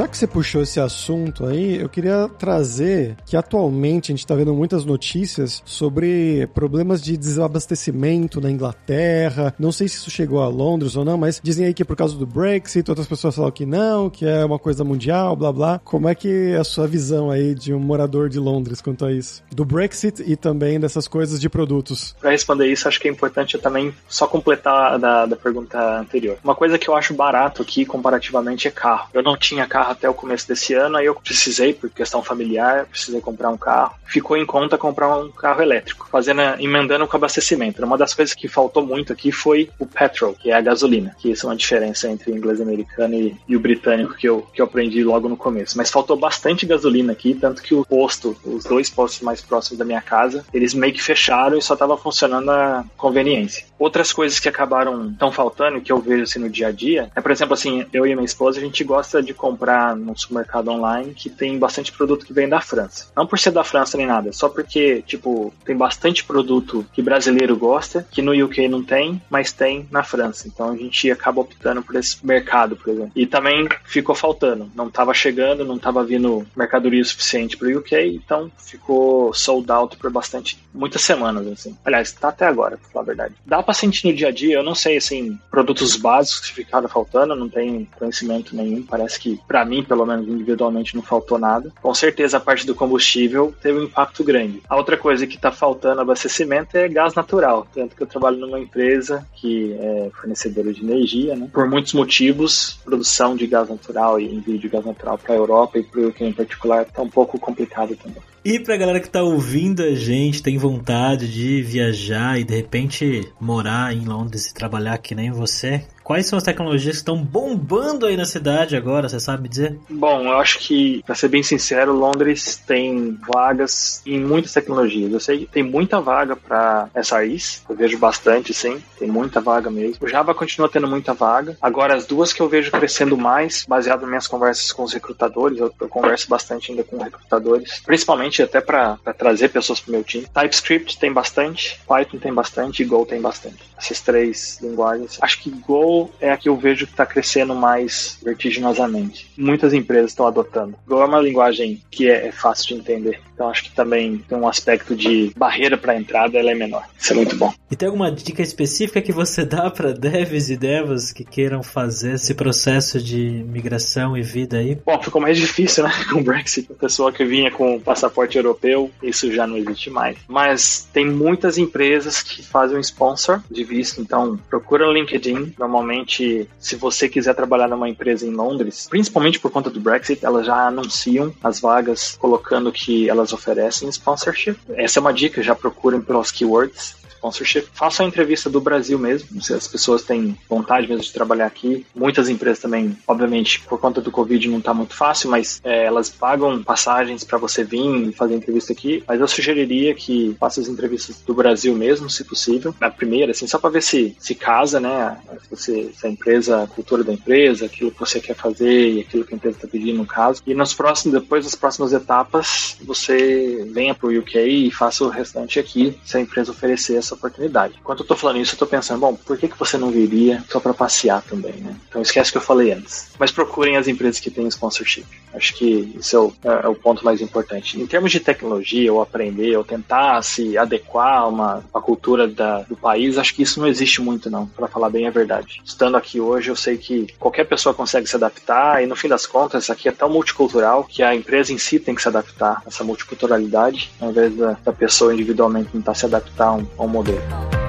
Já 0.00 0.08
que 0.08 0.16
você 0.16 0.26
puxou 0.26 0.62
esse 0.62 0.80
assunto 0.80 1.44
aí, 1.44 1.78
eu 1.78 1.86
queria 1.86 2.26
trazer 2.26 3.16
que 3.26 3.36
atualmente 3.36 4.10
a 4.10 4.12
gente 4.14 4.24
está 4.24 4.34
vendo 4.34 4.54
muitas 4.54 4.82
notícias 4.82 5.62
sobre 5.66 6.48
problemas 6.54 7.02
de 7.02 7.18
desabastecimento 7.18 8.40
na 8.40 8.50
Inglaterra. 8.50 9.54
Não 9.58 9.70
sei 9.70 9.88
se 9.88 9.96
isso 9.96 10.10
chegou 10.10 10.40
a 10.40 10.48
Londres 10.48 10.96
ou 10.96 11.04
não, 11.04 11.18
mas 11.18 11.38
dizem 11.44 11.66
aí 11.66 11.74
que 11.74 11.82
é 11.82 11.84
por 11.84 11.96
causa 11.96 12.16
do 12.16 12.26
Brexit, 12.26 12.90
outras 12.90 13.06
pessoas 13.06 13.36
falam 13.36 13.50
que 13.50 13.66
não, 13.66 14.08
que 14.08 14.24
é 14.24 14.42
uma 14.42 14.58
coisa 14.58 14.82
mundial, 14.82 15.36
blá 15.36 15.52
blá. 15.52 15.78
Como 15.84 16.08
é 16.08 16.14
que 16.14 16.52
é 16.52 16.56
a 16.56 16.64
sua 16.64 16.86
visão 16.86 17.30
aí 17.30 17.54
de 17.54 17.74
um 17.74 17.78
morador 17.78 18.30
de 18.30 18.38
Londres 18.38 18.80
quanto 18.80 19.04
a 19.04 19.12
isso? 19.12 19.42
Do 19.52 19.66
Brexit 19.66 20.22
e 20.26 20.34
também 20.34 20.80
dessas 20.80 21.06
coisas 21.06 21.38
de 21.38 21.50
produtos. 21.50 22.16
Para 22.18 22.30
responder 22.30 22.68
isso, 22.68 22.88
acho 22.88 22.98
que 22.98 23.06
é 23.06 23.10
importante 23.10 23.58
também 23.58 23.94
só 24.08 24.26
completar 24.26 24.98
da, 24.98 25.26
da 25.26 25.36
pergunta 25.36 26.00
anterior. 26.00 26.38
Uma 26.42 26.54
coisa 26.54 26.78
que 26.78 26.88
eu 26.88 26.96
acho 26.96 27.12
barato 27.12 27.60
aqui 27.60 27.84
comparativamente 27.84 28.66
é 28.66 28.70
carro. 28.70 29.10
Eu 29.12 29.22
não 29.22 29.36
tinha 29.36 29.66
carro 29.66 29.89
até 29.90 30.08
o 30.08 30.14
começo 30.14 30.46
desse 30.46 30.72
ano, 30.72 30.96
aí 30.96 31.06
eu 31.06 31.14
precisei, 31.14 31.74
por 31.74 31.90
questão 31.90 32.22
familiar, 32.22 32.86
precisei 32.86 33.20
comprar 33.20 33.50
um 33.50 33.56
carro. 33.56 33.94
Ficou 34.06 34.36
em 34.36 34.46
conta 34.46 34.78
comprar 34.78 35.16
um 35.16 35.30
carro 35.30 35.62
elétrico, 35.62 36.08
fazendo, 36.10 36.40
emendando 36.58 37.06
com 37.06 37.16
abastecimento. 37.16 37.84
Uma 37.84 37.98
das 37.98 38.14
coisas 38.14 38.34
que 38.34 38.46
faltou 38.46 38.86
muito 38.86 39.12
aqui 39.12 39.32
foi 39.32 39.68
o 39.78 39.86
petrol, 39.86 40.34
que 40.34 40.50
é 40.50 40.54
a 40.54 40.60
gasolina, 40.60 41.16
que 41.18 41.30
isso 41.30 41.46
é 41.46 41.50
uma 41.50 41.56
diferença 41.56 42.08
entre 42.08 42.30
o 42.30 42.36
inglês 42.36 42.60
americano 42.60 43.14
e, 43.14 43.36
e 43.48 43.56
o 43.56 43.60
britânico 43.60 44.14
que 44.14 44.28
eu, 44.28 44.46
que 44.54 44.60
eu 44.60 44.66
aprendi 44.66 45.02
logo 45.02 45.28
no 45.28 45.36
começo. 45.36 45.76
Mas 45.76 45.90
faltou 45.90 46.16
bastante 46.16 46.66
gasolina 46.66 47.12
aqui, 47.12 47.34
tanto 47.34 47.60
que 47.60 47.74
o 47.74 47.84
posto, 47.84 48.36
os 48.44 48.64
dois 48.64 48.88
postos 48.88 49.22
mais 49.22 49.40
próximos 49.40 49.78
da 49.78 49.84
minha 49.84 50.00
casa, 50.00 50.44
eles 50.54 50.72
meio 50.72 50.92
que 50.92 51.02
fecharam 51.02 51.58
e 51.58 51.62
só 51.62 51.74
estava 51.74 51.96
funcionando 51.96 52.50
a 52.50 52.84
conveniência. 52.96 53.66
Outras 53.78 54.12
coisas 54.12 54.38
que 54.38 54.48
acabaram 54.48 55.12
tão 55.14 55.32
faltando, 55.32 55.80
que 55.80 55.90
eu 55.90 55.98
vejo 55.98 56.22
assim 56.22 56.38
no 56.38 56.48
dia 56.48 56.68
a 56.68 56.72
dia, 56.72 57.10
é, 57.16 57.20
por 57.20 57.30
exemplo, 57.30 57.54
assim, 57.54 57.86
eu 57.92 58.06
e 58.06 58.14
minha 58.14 58.24
esposa, 58.24 58.58
a 58.58 58.62
gente 58.62 58.84
gosta 58.84 59.22
de 59.22 59.32
comprar 59.32 59.79
comprar 59.80 59.96
no 59.96 60.16
supermercado 60.16 60.68
online 60.68 61.14
que 61.14 61.30
tem 61.30 61.58
bastante 61.58 61.92
produto 61.92 62.26
que 62.26 62.32
vem 62.32 62.48
da 62.48 62.60
França. 62.60 63.06
Não 63.16 63.26
por 63.26 63.38
ser 63.38 63.50
da 63.50 63.64
França 63.64 63.96
nem 63.96 64.06
nada, 64.06 64.32
só 64.32 64.48
porque, 64.48 65.02
tipo, 65.06 65.52
tem 65.64 65.76
bastante 65.76 66.24
produto 66.24 66.84
que 66.92 67.02
brasileiro 67.02 67.56
gosta, 67.56 68.06
que 68.10 68.22
no 68.22 68.32
UK 68.32 68.68
não 68.68 68.82
tem, 68.82 69.20
mas 69.30 69.52
tem 69.52 69.88
na 69.90 70.02
França. 70.02 70.46
Então 70.46 70.70
a 70.70 70.76
gente 70.76 71.10
acaba 71.10 71.40
optando 71.40 71.82
por 71.82 71.96
esse 71.96 72.24
mercado, 72.24 72.76
por 72.76 72.90
exemplo. 72.90 73.12
E 73.14 73.26
também 73.26 73.68
ficou 73.84 74.14
faltando. 74.14 74.70
Não 74.74 74.88
estava 74.88 75.14
chegando, 75.14 75.64
não 75.64 75.76
estava 75.76 76.04
vindo 76.04 76.46
mercadoria 76.54 77.04
suficiente 77.04 77.56
para 77.56 77.68
o 77.68 77.78
UK, 77.78 78.20
então 78.22 78.50
ficou 78.58 79.32
sold 79.32 79.70
out 79.70 79.96
por 79.96 80.10
bastante, 80.10 80.58
muitas 80.74 81.02
semanas, 81.02 81.46
assim. 81.46 81.76
Aliás, 81.84 82.12
tá 82.12 82.28
até 82.28 82.46
agora, 82.46 82.76
pra 82.76 82.90
falar 82.90 83.02
a 83.02 83.06
verdade. 83.06 83.34
Dá 83.46 83.62
pra 83.62 83.74
sentir 83.74 84.08
no 84.08 84.14
dia 84.14 84.28
a 84.28 84.32
dia, 84.32 84.56
eu 84.56 84.62
não 84.62 84.74
sei, 84.74 84.96
assim, 84.96 85.38
produtos 85.50 85.96
básicos 85.96 86.48
que 86.48 86.54
ficaram 86.54 86.88
faltando, 86.88 87.34
não 87.34 87.48
tenho 87.48 87.86
conhecimento 87.98 88.54
nenhum. 88.54 88.82
Parece 88.82 89.18
que, 89.18 89.40
pra 89.60 89.64
mim, 89.64 89.84
pelo 89.84 90.06
menos 90.06 90.26
individualmente, 90.26 90.96
não 90.96 91.02
faltou 91.02 91.38
nada. 91.38 91.70
Com 91.82 91.92
certeza 91.94 92.38
a 92.38 92.40
parte 92.40 92.66
do 92.66 92.74
combustível 92.74 93.54
teve 93.60 93.78
um 93.78 93.84
impacto 93.84 94.24
grande. 94.24 94.62
A 94.68 94.76
outra 94.76 94.96
coisa 94.96 95.26
que 95.26 95.36
está 95.36 95.52
faltando 95.52 96.00
abastecimento 96.00 96.76
é 96.76 96.88
gás 96.88 97.14
natural. 97.14 97.66
Tanto 97.74 97.94
que 97.94 98.02
eu 98.02 98.06
trabalho 98.06 98.38
numa 98.38 98.58
empresa 98.58 99.26
que 99.34 99.74
é 99.74 100.10
fornecedora 100.18 100.72
de 100.72 100.82
energia, 100.82 101.36
né? 101.36 101.48
Por 101.52 101.68
muitos 101.68 101.92
motivos, 101.92 102.80
produção 102.84 103.36
de 103.36 103.46
gás 103.46 103.68
natural 103.68 104.18
e 104.18 104.34
envio 104.34 104.58
de 104.58 104.68
gás 104.68 104.84
natural 104.84 105.18
para 105.18 105.34
a 105.34 105.36
Europa 105.36 105.78
e 105.78 105.82
para 105.82 106.00
o 106.00 106.08
UK 106.08 106.24
em 106.24 106.32
particular 106.32 106.82
está 106.82 107.02
um 107.02 107.10
pouco 107.10 107.38
complicado 107.38 107.94
também. 107.96 108.22
E 108.42 108.58
pra 108.58 108.78
galera 108.78 109.00
que 109.00 109.10
tá 109.10 109.22
ouvindo 109.22 109.82
a 109.82 109.94
gente, 109.94 110.42
tem 110.42 110.56
vontade 110.56 111.30
de 111.30 111.60
viajar 111.60 112.40
e 112.40 112.44
de 112.44 112.56
repente 112.56 113.30
morar 113.38 113.94
em 113.94 114.06
Londres 114.06 114.46
e 114.46 114.54
trabalhar 114.54 114.96
que 114.96 115.14
nem 115.14 115.30
você, 115.30 115.84
Quais 116.10 116.26
são 116.26 116.36
as 116.36 116.42
tecnologias 116.42 116.96
que 116.96 117.02
estão 117.02 117.22
bombando 117.22 118.04
aí 118.04 118.16
na 118.16 118.24
cidade 118.24 118.76
agora, 118.76 119.08
você 119.08 119.20
sabe 119.20 119.48
dizer? 119.48 119.78
Bom, 119.88 120.24
eu 120.24 120.38
acho 120.38 120.58
que, 120.58 121.04
pra 121.06 121.14
ser 121.14 121.28
bem 121.28 121.40
sincero, 121.40 121.92
Londres 121.92 122.60
tem 122.66 123.16
vagas 123.28 124.02
em 124.04 124.18
muitas 124.18 124.52
tecnologias. 124.52 125.12
Eu 125.12 125.20
sei 125.20 125.38
que 125.38 125.46
tem 125.46 125.62
muita 125.62 126.00
vaga 126.00 126.34
para 126.34 126.88
SRIs, 127.00 127.62
eu 127.70 127.76
vejo 127.76 127.96
bastante, 127.96 128.52
sim, 128.52 128.82
tem 128.98 129.06
muita 129.06 129.40
vaga 129.40 129.70
mesmo. 129.70 129.98
O 130.00 130.08
Java 130.08 130.34
continua 130.34 130.68
tendo 130.68 130.88
muita 130.88 131.14
vaga. 131.14 131.56
Agora, 131.62 131.94
as 131.94 132.06
duas 132.06 132.32
que 132.32 132.42
eu 132.42 132.48
vejo 132.48 132.72
crescendo 132.72 133.16
mais, 133.16 133.64
baseado 133.68 134.00
nas 134.00 134.08
minhas 134.08 134.26
conversas 134.26 134.72
com 134.72 134.82
os 134.82 134.92
recrutadores, 134.92 135.60
eu, 135.60 135.72
eu 135.80 135.88
converso 135.88 136.28
bastante 136.28 136.72
ainda 136.72 136.82
com 136.82 136.98
recrutadores, 137.00 137.82
principalmente 137.86 138.42
até 138.42 138.60
para 138.60 138.98
trazer 139.16 139.50
pessoas 139.50 139.78
pro 139.78 139.92
meu 139.92 140.02
time. 140.02 140.26
TypeScript 140.34 140.98
tem 140.98 141.12
bastante, 141.12 141.80
Python 141.86 142.18
tem 142.18 142.34
bastante 142.34 142.82
e 142.82 142.84
Go 142.84 143.06
tem 143.06 143.20
bastante. 143.20 143.70
Essas 143.78 144.00
três 144.00 144.58
linguagens. 144.60 145.16
Acho 145.22 145.40
que 145.40 145.50
Go 145.50 145.99
é 146.20 146.30
a 146.30 146.36
que 146.36 146.48
eu 146.48 146.56
vejo 146.56 146.86
que 146.86 146.92
está 146.92 147.04
crescendo 147.04 147.54
mais 147.54 148.18
vertiginosamente. 148.22 149.30
Muitas 149.36 149.74
empresas 149.74 150.12
estão 150.12 150.26
adotando. 150.26 150.76
Go 150.86 151.00
é 151.00 151.04
uma 151.04 151.20
linguagem 151.20 151.82
que 151.90 152.08
é, 152.08 152.28
é 152.28 152.32
fácil 152.32 152.68
de 152.68 152.80
entender. 152.80 153.20
Então 153.40 153.48
acho 153.48 153.64
que 153.64 153.70
também 153.70 154.18
tem 154.28 154.36
um 154.36 154.46
aspecto 154.46 154.94
de 154.94 155.32
barreira 155.34 155.78
para 155.78 155.96
entrada, 155.96 156.38
ela 156.38 156.50
é 156.50 156.54
menor. 156.54 156.84
Isso 156.98 157.14
é 157.14 157.16
muito 157.16 157.34
bom. 157.36 157.50
E 157.70 157.76
tem 157.76 157.86
alguma 157.86 158.12
dica 158.12 158.42
específica 158.42 159.00
que 159.00 159.12
você 159.12 159.46
dá 159.46 159.70
para 159.70 159.94
devs 159.94 160.50
e 160.50 160.58
devas 160.58 161.10
que 161.10 161.24
queiram 161.24 161.62
fazer 161.62 162.16
esse 162.16 162.34
processo 162.34 163.00
de 163.00 163.42
migração 163.48 164.14
e 164.14 164.20
vida 164.20 164.58
aí? 164.58 164.76
Bom, 164.84 165.02
ficou 165.02 165.22
mais 165.22 165.38
difícil, 165.38 165.84
né, 165.84 165.90
com 166.12 166.18
o 166.18 166.22
Brexit. 166.22 166.70
A 166.70 166.74
pessoa 166.74 167.10
que 167.10 167.24
vinha 167.24 167.50
com 167.50 167.80
passaporte 167.80 168.36
europeu, 168.36 168.90
isso 169.02 169.32
já 169.32 169.46
não 169.46 169.56
existe 169.56 169.88
mais. 169.88 170.18
Mas 170.28 170.86
tem 170.92 171.06
muitas 171.06 171.56
empresas 171.56 172.22
que 172.22 172.42
fazem 172.42 172.76
um 172.76 172.80
sponsor 172.80 173.42
de 173.50 173.64
visto, 173.64 174.02
então 174.02 174.38
procura 174.50 174.84
no 174.84 174.92
LinkedIn. 174.92 175.54
Normalmente, 175.58 176.46
se 176.58 176.76
você 176.76 177.08
quiser 177.08 177.34
trabalhar 177.34 177.68
numa 177.68 177.88
empresa 177.88 178.26
em 178.26 178.32
Londres, 178.32 178.86
principalmente 178.90 179.40
por 179.40 179.50
conta 179.50 179.70
do 179.70 179.80
Brexit, 179.80 180.26
elas 180.26 180.44
já 180.44 180.66
anunciam 180.66 181.32
as 181.42 181.58
vagas 181.58 182.18
colocando 182.20 182.70
que 182.70 183.08
elas 183.08 183.29
oferecem 183.32 183.88
sponsorship. 183.88 184.58
Essa 184.70 184.98
é 184.98 185.00
uma 185.00 185.12
dica, 185.12 185.42
já 185.42 185.54
procurem 185.54 186.00
pelos 186.00 186.30
keywords 186.30 186.99
sponsorship. 187.20 187.68
Faça 187.72 188.02
a 188.02 188.06
entrevista 188.06 188.48
do 188.48 188.60
Brasil 188.60 188.98
mesmo, 188.98 189.40
se 189.42 189.52
as 189.52 189.68
pessoas 189.68 190.02
têm 190.02 190.36
vontade 190.48 190.88
mesmo 190.88 191.02
de 191.02 191.12
trabalhar 191.12 191.46
aqui. 191.46 191.86
Muitas 191.94 192.28
empresas 192.28 192.60
também, 192.60 192.96
obviamente, 193.06 193.60
por 193.60 193.78
conta 193.78 194.00
do 194.00 194.10
Covid 194.10 194.48
não 194.48 194.58
está 194.58 194.72
muito 194.72 194.94
fácil, 194.94 195.30
mas 195.30 195.60
é, 195.62 195.84
elas 195.84 196.08
pagam 196.08 196.62
passagens 196.62 197.22
para 197.22 197.38
você 197.38 197.62
vir 197.62 198.08
e 198.08 198.12
fazer 198.12 198.34
entrevista 198.34 198.72
aqui. 198.72 199.04
Mas 199.06 199.20
eu 199.20 199.28
sugeriria 199.28 199.94
que 199.94 200.34
faça 200.40 200.60
as 200.60 200.68
entrevistas 200.68 201.20
do 201.20 201.34
Brasil 201.34 201.74
mesmo, 201.74 202.08
se 202.08 202.24
possível. 202.24 202.74
Na 202.80 202.90
primeira, 202.90 203.32
assim, 203.32 203.46
só 203.46 203.58
para 203.58 203.70
ver 203.70 203.82
se 203.82 204.16
se 204.18 204.34
casa, 204.34 204.80
né? 204.80 205.18
Se, 205.42 205.50
você, 205.50 205.90
se 205.94 206.06
a 206.06 206.10
empresa, 206.10 206.62
a 206.62 206.66
cultura 206.66 207.04
da 207.04 207.12
empresa, 207.12 207.66
aquilo 207.66 207.90
que 207.90 208.00
você 208.00 208.20
quer 208.20 208.34
fazer 208.34 208.90
e 208.90 209.00
aquilo 209.00 209.24
que 209.24 209.34
a 209.34 209.36
empresa 209.36 209.56
está 209.56 209.68
pedindo 209.68 209.98
no 209.98 210.06
caso. 210.06 210.42
E 210.46 210.54
nos 210.54 210.74
próximos, 210.74 211.20
depois 211.20 211.44
das 211.44 211.54
próximas 211.54 211.92
etapas, 211.92 212.76
você 212.82 213.66
venha 213.72 213.94
para 213.94 214.08
o 214.08 214.18
UK 214.18 214.38
e 214.38 214.70
faça 214.70 215.04
o 215.04 215.08
restante 215.08 215.58
aqui, 215.58 215.98
se 216.04 216.16
a 216.16 216.20
empresa 216.20 216.52
oferecer 216.52 216.96
essa 216.96 217.09
essa 217.10 217.14
oportunidade. 217.14 217.74
Enquanto 217.80 218.00
eu 218.00 218.06
tô 218.06 218.14
falando 218.14 218.38
isso, 218.38 218.54
eu 218.54 218.58
tô 218.58 218.66
pensando, 218.66 219.00
bom, 219.00 219.14
por 219.14 219.36
que, 219.36 219.48
que 219.48 219.58
você 219.58 219.76
não 219.76 219.90
viria 219.90 220.42
só 220.48 220.60
para 220.60 220.72
passear 220.72 221.22
também, 221.22 221.54
né? 221.54 221.76
Então 221.88 222.00
esquece 222.00 222.30
que 222.30 222.38
eu 222.38 222.42
falei 222.42 222.72
antes. 222.72 223.10
Mas 223.18 223.32
procurem 223.32 223.76
as 223.76 223.88
empresas 223.88 224.20
que 224.20 224.30
têm 224.30 224.46
sponsorship. 224.48 225.06
Acho 225.34 225.54
que 225.54 225.94
isso 225.98 226.16
é 226.16 226.20
o, 226.20 226.32
é, 226.44 226.66
é 226.66 226.68
o 226.68 226.74
ponto 226.74 227.04
mais 227.04 227.20
importante. 227.20 227.80
Em 227.80 227.86
termos 227.86 228.10
de 228.10 228.20
tecnologia, 228.20 228.92
ou 228.92 229.00
aprender, 229.00 229.56
ou 229.56 229.64
tentar 229.64 230.22
se 230.22 230.56
adequar 230.58 231.20
a 231.20 231.26
uma, 231.26 231.64
uma 231.72 231.82
cultura 231.82 232.26
da, 232.26 232.62
do 232.62 232.76
país, 232.76 233.18
acho 233.18 233.34
que 233.34 233.42
isso 233.42 233.60
não 233.60 233.66
existe 233.66 234.00
muito, 234.00 234.30
não, 234.30 234.46
para 234.46 234.68
falar 234.68 234.90
bem 234.90 235.06
a 235.06 235.10
verdade. 235.10 235.60
Estando 235.64 235.96
aqui 235.96 236.20
hoje, 236.20 236.50
eu 236.50 236.56
sei 236.56 236.76
que 236.76 237.06
qualquer 237.18 237.44
pessoa 237.44 237.74
consegue 237.74 238.06
se 238.06 238.16
adaptar, 238.16 238.82
e 238.82 238.86
no 238.86 238.96
fim 238.96 239.08
das 239.08 239.26
contas, 239.26 239.70
aqui 239.70 239.88
é 239.88 239.92
tão 239.92 240.08
multicultural 240.08 240.84
que 240.84 241.02
a 241.02 241.14
empresa 241.14 241.52
em 241.52 241.58
si 241.58 241.78
tem 241.78 241.94
que 241.94 242.02
se 242.02 242.08
adaptar 242.08 242.62
a 242.64 242.68
essa 242.68 242.84
multiculturalidade, 242.84 243.90
ao 244.00 244.10
invés 244.10 244.34
da, 244.36 244.56
da 244.64 244.72
pessoa 244.72 245.14
individualmente 245.14 245.70
tentar 245.70 245.94
se 245.94 246.06
adaptar 246.06 246.46
a 246.46 246.52
um, 246.52 246.66
a 246.78 246.82
um 246.82 246.88
modelo. 246.88 247.59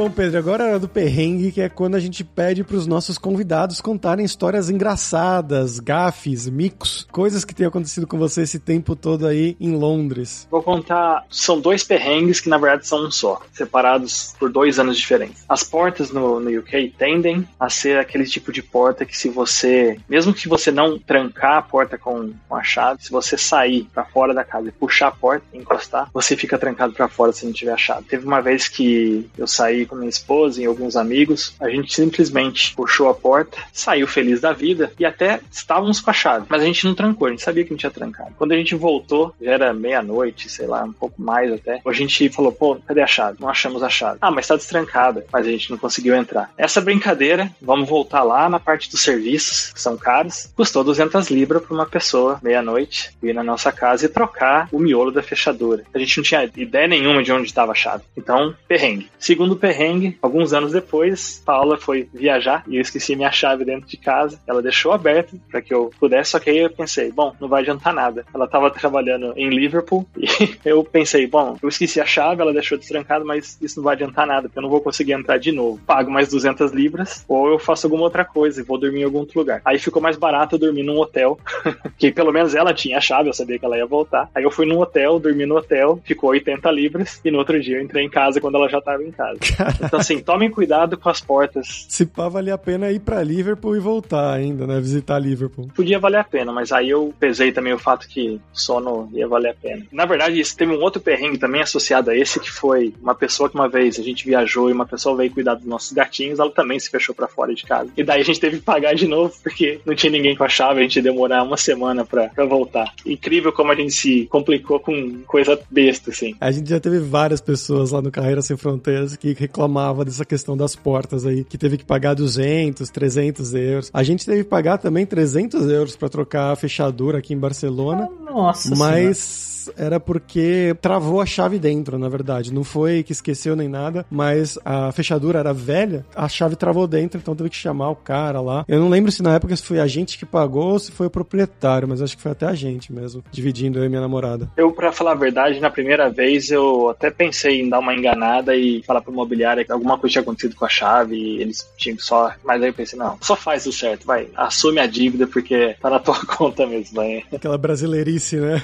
Bom, 0.00 0.10
Pedro, 0.10 0.38
agora 0.38 0.64
é 0.64 0.68
hora 0.68 0.78
do 0.78 0.88
perrengue, 0.88 1.52
que 1.52 1.60
é 1.60 1.68
quando 1.68 1.94
a 1.94 2.00
gente 2.00 2.24
pede 2.24 2.64
para 2.64 2.74
os 2.74 2.86
nossos 2.86 3.18
convidados 3.18 3.82
contarem 3.82 4.24
histórias 4.24 4.70
engraçadas, 4.70 5.78
gafes, 5.78 6.48
micos, 6.48 7.06
coisas 7.12 7.44
que 7.44 7.54
têm 7.54 7.66
acontecido 7.66 8.06
com 8.06 8.16
você 8.16 8.40
esse 8.40 8.58
tempo 8.58 8.96
todo 8.96 9.26
aí 9.26 9.58
em 9.60 9.76
Londres. 9.76 10.48
Vou 10.50 10.62
contar, 10.62 11.26
são 11.28 11.60
dois 11.60 11.84
perrengues 11.84 12.40
que 12.40 12.48
na 12.48 12.56
verdade 12.56 12.86
são 12.86 13.04
um 13.04 13.10
só, 13.10 13.42
separados 13.52 14.34
por 14.38 14.50
dois 14.50 14.78
anos 14.78 14.96
diferentes. 14.96 15.44
As 15.46 15.62
portas 15.62 16.10
no, 16.10 16.40
no 16.40 16.60
UK 16.60 16.94
tendem 16.96 17.46
a 17.60 17.68
ser 17.68 17.98
aquele 17.98 18.24
tipo 18.24 18.50
de 18.50 18.62
porta 18.62 19.04
que 19.04 19.14
se 19.14 19.28
você, 19.28 20.00
mesmo 20.08 20.32
que 20.32 20.48
você 20.48 20.70
não 20.70 20.98
trancar 20.98 21.58
a 21.58 21.62
porta 21.62 21.98
com, 21.98 22.32
com 22.48 22.56
a 22.56 22.62
chave, 22.62 23.04
se 23.04 23.10
você 23.10 23.36
sair 23.36 23.86
para 23.92 24.06
fora 24.06 24.32
da 24.32 24.44
casa 24.44 24.70
e 24.70 24.72
puxar 24.72 25.08
a 25.08 25.12
porta, 25.12 25.44
encostar, 25.52 26.08
você 26.10 26.34
fica 26.38 26.56
trancado 26.56 26.94
para 26.94 27.06
fora 27.06 27.34
se 27.34 27.44
não 27.44 27.52
tiver 27.52 27.72
a 27.72 27.76
chave. 27.76 28.06
Teve 28.08 28.24
uma 28.24 28.40
vez 28.40 28.66
que 28.66 29.28
eu 29.36 29.46
saí 29.46 29.89
com 29.90 29.96
minha 29.96 30.08
esposa 30.08 30.62
e 30.62 30.66
alguns 30.66 30.96
amigos, 30.96 31.54
a 31.60 31.68
gente 31.68 31.92
simplesmente 31.92 32.72
puxou 32.74 33.08
a 33.08 33.14
porta, 33.14 33.58
saiu 33.72 34.06
feliz 34.06 34.40
da 34.40 34.52
vida 34.52 34.92
e 34.98 35.04
até 35.04 35.40
estávamos 35.50 36.00
com 36.00 36.10
a 36.10 36.14
chave, 36.14 36.46
mas 36.48 36.62
a 36.62 36.64
gente 36.64 36.86
não 36.86 36.94
trancou, 36.94 37.26
a 37.26 37.30
gente 37.30 37.42
sabia 37.42 37.64
que 37.64 37.70
não 37.70 37.78
tinha 37.78 37.90
trancado. 37.90 38.34
Quando 38.38 38.52
a 38.52 38.56
gente 38.56 38.74
voltou, 38.74 39.34
já 39.40 39.52
era 39.52 39.74
meia-noite, 39.74 40.48
sei 40.48 40.66
lá, 40.66 40.84
um 40.84 40.92
pouco 40.92 41.20
mais 41.20 41.52
até, 41.52 41.80
a 41.84 41.92
gente 41.92 42.28
falou, 42.30 42.52
pô, 42.52 42.76
cadê 42.86 43.02
a 43.02 43.06
chave? 43.06 43.38
Não 43.40 43.48
achamos 43.48 43.82
a 43.82 43.88
chave. 43.88 44.18
Ah, 44.20 44.30
mas 44.30 44.46
tá 44.46 44.54
destrancada, 44.54 45.26
mas 45.32 45.46
a 45.46 45.50
gente 45.50 45.70
não 45.70 45.78
conseguiu 45.78 46.14
entrar. 46.14 46.52
Essa 46.56 46.80
brincadeira, 46.80 47.50
vamos 47.60 47.88
voltar 47.88 48.22
lá 48.22 48.48
na 48.48 48.60
parte 48.60 48.90
dos 48.90 49.02
serviços, 49.02 49.72
que 49.72 49.80
são 49.80 49.96
caros, 49.96 50.48
custou 50.54 50.84
200 50.84 51.28
libras 51.30 51.62
para 51.62 51.74
uma 51.74 51.86
pessoa, 51.86 52.38
meia-noite, 52.42 53.10
vir 53.20 53.34
na 53.34 53.42
nossa 53.42 53.72
casa 53.72 54.06
e 54.06 54.08
trocar 54.08 54.68
o 54.70 54.78
miolo 54.78 55.10
da 55.10 55.22
fechadura. 55.22 55.84
A 55.92 55.98
gente 55.98 56.16
não 56.18 56.24
tinha 56.24 56.50
ideia 56.56 56.86
nenhuma 56.86 57.22
de 57.22 57.32
onde 57.32 57.46
estava 57.46 57.72
a 57.72 57.74
chave. 57.74 58.04
Então, 58.16 58.54
perrengue. 58.68 59.10
Segundo 59.18 59.56
perrengue, 59.56 59.69
perrengue. 59.70 60.18
Alguns 60.20 60.52
anos 60.52 60.72
depois, 60.72 61.40
Paula 61.44 61.78
foi 61.78 62.08
viajar 62.12 62.64
e 62.66 62.76
eu 62.76 62.82
esqueci 62.82 63.14
minha 63.14 63.30
chave 63.30 63.64
dentro 63.64 63.88
de 63.88 63.96
casa. 63.96 64.40
Ela 64.46 64.60
deixou 64.60 64.92
aberta 64.92 65.36
para 65.48 65.62
que 65.62 65.72
eu 65.72 65.90
pudesse, 65.98 66.32
só 66.32 66.40
que 66.40 66.50
aí 66.50 66.58
eu 66.58 66.70
pensei, 66.70 67.12
bom, 67.12 67.34
não 67.40 67.48
vai 67.48 67.62
adiantar 67.62 67.94
nada. 67.94 68.24
Ela 68.34 68.46
estava 68.46 68.70
trabalhando 68.70 69.32
em 69.36 69.48
Liverpool 69.48 70.06
e 70.16 70.28
eu 70.64 70.82
pensei, 70.82 71.26
bom, 71.26 71.56
eu 71.62 71.68
esqueci 71.68 72.00
a 72.00 72.06
chave, 72.06 72.42
ela 72.42 72.52
deixou 72.52 72.76
destrancada, 72.76 73.24
mas 73.24 73.56
isso 73.60 73.76
não 73.76 73.84
vai 73.84 73.94
adiantar 73.94 74.26
nada, 74.26 74.48
porque 74.48 74.58
eu 74.58 74.62
não 74.62 74.70
vou 74.70 74.80
conseguir 74.80 75.12
entrar 75.12 75.38
de 75.38 75.52
novo. 75.52 75.80
Pago 75.86 76.10
mais 76.10 76.28
200 76.28 76.72
libras 76.72 77.24
ou 77.28 77.48
eu 77.48 77.58
faço 77.58 77.86
alguma 77.86 78.02
outra 78.02 78.24
coisa 78.24 78.60
e 78.60 78.64
vou 78.64 78.78
dormir 78.78 79.00
em 79.00 79.04
algum 79.04 79.18
outro 79.18 79.38
lugar. 79.38 79.62
Aí 79.64 79.78
ficou 79.78 80.02
mais 80.02 80.16
barato 80.16 80.56
eu 80.56 80.58
dormir 80.58 80.82
num 80.82 80.98
hotel, 80.98 81.38
que 81.96 82.10
pelo 82.10 82.32
menos 82.32 82.54
ela 82.54 82.74
tinha 82.74 82.98
a 82.98 83.00
chave, 83.00 83.28
eu 83.28 83.34
sabia 83.34 83.58
que 83.58 83.64
ela 83.64 83.76
ia 83.76 83.86
voltar. 83.86 84.28
Aí 84.34 84.42
eu 84.42 84.50
fui 84.50 84.66
num 84.66 84.80
hotel, 84.80 85.20
dormi 85.20 85.46
no 85.46 85.56
hotel, 85.56 86.00
ficou 86.04 86.30
80 86.30 86.70
libras 86.70 87.20
e 87.24 87.30
no 87.30 87.38
outro 87.38 87.60
dia 87.60 87.76
eu 87.76 87.82
entrei 87.82 88.04
em 88.04 88.10
casa 88.10 88.40
quando 88.40 88.56
ela 88.56 88.68
já 88.68 88.78
estava 88.78 89.02
em 89.04 89.12
casa. 89.12 89.38
Então, 89.90 89.98
assim, 89.98 90.20
tomem 90.20 90.50
cuidado 90.50 90.96
com 90.96 91.08
as 91.08 91.20
portas. 91.20 91.86
Se 91.88 92.06
pá, 92.06 92.28
valia 92.28 92.54
a 92.54 92.58
pena 92.58 92.90
ir 92.90 93.00
para 93.00 93.22
Liverpool 93.22 93.76
e 93.76 93.80
voltar 93.80 94.32
ainda, 94.32 94.66
né? 94.66 94.78
Visitar 94.80 95.18
Liverpool. 95.18 95.68
Podia 95.74 95.98
valer 95.98 96.18
a 96.18 96.24
pena, 96.24 96.52
mas 96.52 96.70
aí 96.70 96.90
eu 96.90 97.12
pesei 97.18 97.50
também 97.50 97.72
o 97.72 97.78
fato 97.78 98.06
que 98.08 98.40
sono 98.52 99.08
ia 99.12 99.26
valer 99.26 99.50
a 99.50 99.54
pena. 99.54 99.86
Na 99.90 100.04
verdade, 100.04 100.38
isso 100.38 100.56
teve 100.56 100.72
um 100.72 100.80
outro 100.80 101.00
perrengue 101.00 101.38
também 101.38 101.62
associado 101.62 102.10
a 102.10 102.16
esse, 102.16 102.38
que 102.38 102.50
foi 102.50 102.94
uma 103.00 103.14
pessoa 103.14 103.48
que 103.48 103.54
uma 103.54 103.68
vez 103.68 103.98
a 103.98 104.02
gente 104.02 104.24
viajou 104.24 104.68
e 104.68 104.72
uma 104.72 104.86
pessoa 104.86 105.16
veio 105.16 105.30
cuidar 105.30 105.54
dos 105.54 105.66
nossos 105.66 105.92
gatinhos, 105.92 106.38
ela 106.38 106.50
também 106.50 106.78
se 106.78 106.90
fechou 106.90 107.14
para 107.14 107.28
fora 107.28 107.54
de 107.54 107.64
casa. 107.64 107.90
E 107.96 108.04
daí 108.04 108.20
a 108.20 108.24
gente 108.24 108.40
teve 108.40 108.58
que 108.58 108.64
pagar 108.64 108.94
de 108.94 109.06
novo, 109.06 109.34
porque 109.42 109.80
não 109.84 109.94
tinha 109.94 110.12
ninguém 110.12 110.36
com 110.36 110.44
a 110.44 110.48
chave, 110.48 110.80
a 110.80 110.82
gente 110.82 110.96
ia 110.96 111.02
demorar 111.02 111.42
uma 111.42 111.56
semana 111.56 112.04
pra, 112.04 112.28
pra 112.28 112.44
voltar. 112.44 112.92
Incrível 113.04 113.52
como 113.52 113.72
a 113.72 113.74
gente 113.74 113.92
se 113.92 114.26
complicou 114.26 114.80
com 114.80 115.22
coisa 115.26 115.58
besta, 115.70 116.10
assim. 116.10 116.34
A 116.40 116.50
gente 116.50 116.68
já 116.68 116.80
teve 116.80 116.98
várias 116.98 117.40
pessoas 117.40 117.90
lá 117.90 118.02
no 118.02 118.10
Carreira 118.10 118.42
Sem 118.42 118.56
Fronteiras 118.56 119.16
que 119.16 119.34
reclamavam 119.50 120.04
dessa 120.04 120.24
questão 120.24 120.56
das 120.56 120.76
portas 120.76 121.26
aí, 121.26 121.44
que 121.44 121.58
teve 121.58 121.76
que 121.76 121.84
pagar 121.84 122.14
200, 122.14 122.88
300 122.88 123.54
euros. 123.54 123.90
A 123.92 124.02
gente 124.04 124.24
teve 124.24 124.44
que 124.44 124.48
pagar 124.48 124.78
também 124.78 125.04
300 125.04 125.66
euros 125.68 125.96
para 125.96 126.08
trocar 126.08 126.52
a 126.52 126.56
fechadura 126.56 127.18
aqui 127.18 127.34
em 127.34 127.38
Barcelona. 127.38 128.08
Nossa 128.24 128.74
Mas 128.76 129.18
senhora 129.18 129.50
era 129.76 129.98
porque 129.98 130.76
travou 130.80 131.20
a 131.20 131.26
chave 131.26 131.58
dentro, 131.58 131.98
na 131.98 132.08
verdade. 132.08 132.52
Não 132.52 132.64
foi 132.64 133.02
que 133.02 133.12
esqueceu 133.12 133.56
nem 133.56 133.68
nada, 133.68 134.06
mas 134.10 134.58
a 134.64 134.92
fechadura 134.92 135.38
era 135.38 135.52
velha, 135.52 136.04
a 136.14 136.28
chave 136.28 136.56
travou 136.56 136.86
dentro, 136.86 137.18
então 137.20 137.34
teve 137.34 137.50
que 137.50 137.56
chamar 137.56 137.90
o 137.90 137.96
cara 137.96 138.40
lá. 138.40 138.64
Eu 138.68 138.80
não 138.80 138.88
lembro 138.88 139.10
se 139.10 139.22
na 139.22 139.34
época 139.34 139.56
foi 139.56 139.80
a 139.80 139.86
gente 139.86 140.18
que 140.18 140.24
pagou 140.26 140.72
ou 140.72 140.78
se 140.78 140.92
foi 140.92 141.06
o 141.06 141.10
proprietário, 141.10 141.88
mas 141.88 142.00
acho 142.00 142.16
que 142.16 142.22
foi 142.22 142.32
até 142.32 142.46
a 142.46 142.54
gente 142.54 142.92
mesmo, 142.92 143.22
dividindo 143.30 143.78
eu 143.78 143.84
e 143.84 143.88
minha 143.88 144.00
namorada. 144.00 144.48
Eu, 144.56 144.72
para 144.72 144.92
falar 144.92 145.12
a 145.12 145.16
verdade, 145.16 145.60
na 145.60 145.70
primeira 145.70 146.08
vez 146.08 146.50
eu 146.50 146.88
até 146.88 147.10
pensei 147.10 147.60
em 147.60 147.68
dar 147.68 147.78
uma 147.78 147.94
enganada 147.94 148.54
e 148.54 148.82
falar 148.84 149.00
pro 149.00 149.12
imobiliário 149.12 149.64
que 149.64 149.72
alguma 149.72 149.98
coisa 149.98 150.12
tinha 150.12 150.22
acontecido 150.22 150.56
com 150.56 150.64
a 150.64 150.68
chave 150.68 151.16
e 151.16 151.40
eles 151.40 151.68
tinham 151.76 151.98
só. 151.98 152.32
Mas 152.44 152.62
aí 152.62 152.68
eu 152.68 152.74
pensei, 152.74 152.98
não, 152.98 153.18
só 153.20 153.36
faz 153.36 153.66
o 153.66 153.72
certo, 153.72 154.06
vai, 154.06 154.28
assume 154.36 154.80
a 154.80 154.86
dívida 154.86 155.26
porque 155.26 155.76
tá 155.80 155.90
na 155.90 155.98
tua 155.98 156.18
conta 156.26 156.66
mesmo, 156.66 156.96
vai. 156.96 157.22
Aquela 157.32 157.58
brasileirice, 157.58 158.36
né? 158.36 158.62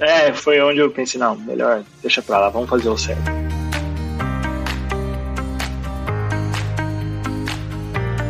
é, 0.00 0.25
é, 0.26 0.32
foi 0.32 0.60
onde 0.60 0.78
eu 0.80 0.90
pensei, 0.90 1.20
não, 1.20 1.36
melhor 1.36 1.82
deixa 2.02 2.22
pra 2.22 2.38
lá, 2.38 2.48
vamos 2.48 2.68
fazer 2.68 2.88
o 2.88 2.98
certo. 2.98 3.65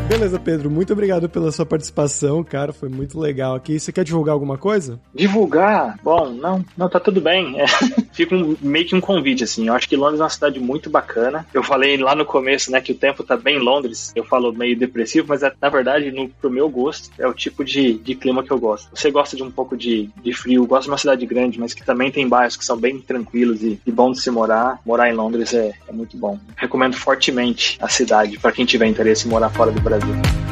Beleza, 0.08 0.38
Pedro, 0.38 0.70
muito 0.70 0.92
obrigado 0.92 1.28
pela 1.28 1.50
sua 1.50 1.66
participação, 1.66 2.44
cara, 2.44 2.72
foi 2.72 2.88
muito 2.88 3.18
legal 3.18 3.56
aqui. 3.56 3.78
Você 3.78 3.90
quer 3.90 4.04
divulgar 4.04 4.34
alguma 4.34 4.56
coisa? 4.56 5.00
Divulgar? 5.12 5.98
Bom, 6.00 6.30
não, 6.30 6.64
não, 6.76 6.88
tá 6.88 7.00
tudo 7.00 7.20
bem. 7.20 7.60
É, 7.60 7.66
fica 8.14 8.36
um, 8.36 8.56
meio 8.62 8.86
que 8.86 8.94
um 8.94 9.00
convite, 9.00 9.42
assim. 9.42 9.66
Eu 9.66 9.74
acho 9.74 9.88
que 9.88 9.96
Londres 9.96 10.20
é 10.20 10.22
uma 10.22 10.30
cidade 10.30 10.60
muito 10.60 10.88
bacana. 10.88 11.44
Eu 11.52 11.60
falei 11.60 11.96
lá 11.96 12.14
no 12.14 12.24
começo, 12.24 12.70
né, 12.70 12.80
que 12.80 12.92
o 12.92 12.94
tempo 12.94 13.24
tá 13.24 13.36
bem 13.36 13.56
em 13.56 13.62
Londres. 13.62 14.12
Eu 14.14 14.24
falo 14.24 14.52
meio 14.52 14.78
depressivo, 14.78 15.26
mas 15.28 15.42
é, 15.42 15.52
na 15.60 15.68
verdade, 15.68 16.12
no, 16.12 16.28
pro 16.28 16.48
meu 16.48 16.68
gosto, 16.68 17.10
é 17.18 17.26
o 17.26 17.34
tipo 17.34 17.64
de, 17.64 17.94
de 17.94 18.14
clima 18.14 18.44
que 18.44 18.52
eu 18.52 18.60
gosto. 18.60 18.88
Você 18.94 19.10
gosta 19.10 19.36
de 19.36 19.42
um 19.42 19.50
pouco 19.50 19.76
de, 19.76 20.08
de 20.22 20.32
frio, 20.32 20.66
gosta 20.66 20.84
de 20.84 20.90
uma 20.90 20.98
cidade 20.98 21.26
grande, 21.26 21.58
mas 21.58 21.74
que 21.74 21.84
também 21.84 22.12
tem 22.12 22.28
bairros 22.28 22.56
que 22.56 22.64
são 22.64 22.76
bem 22.76 23.00
tranquilos 23.00 23.60
e, 23.60 23.80
e 23.84 23.90
bom 23.90 24.12
de 24.12 24.20
se 24.20 24.30
morar. 24.30 24.78
Morar 24.86 25.10
em 25.10 25.14
Londres 25.14 25.52
é, 25.52 25.72
é 25.88 25.92
muito 25.92 26.16
bom. 26.16 26.38
Recomendo 26.56 26.96
fortemente 26.96 27.76
a 27.82 27.88
cidade 27.88 28.38
para 28.38 28.52
quem 28.52 28.64
tiver 28.64 28.86
interesse 28.86 29.26
em 29.26 29.30
morar 29.30 29.50
fora 29.50 29.72
do 29.72 29.80
Brasil. 29.80 29.95
Brasil. 29.98 30.45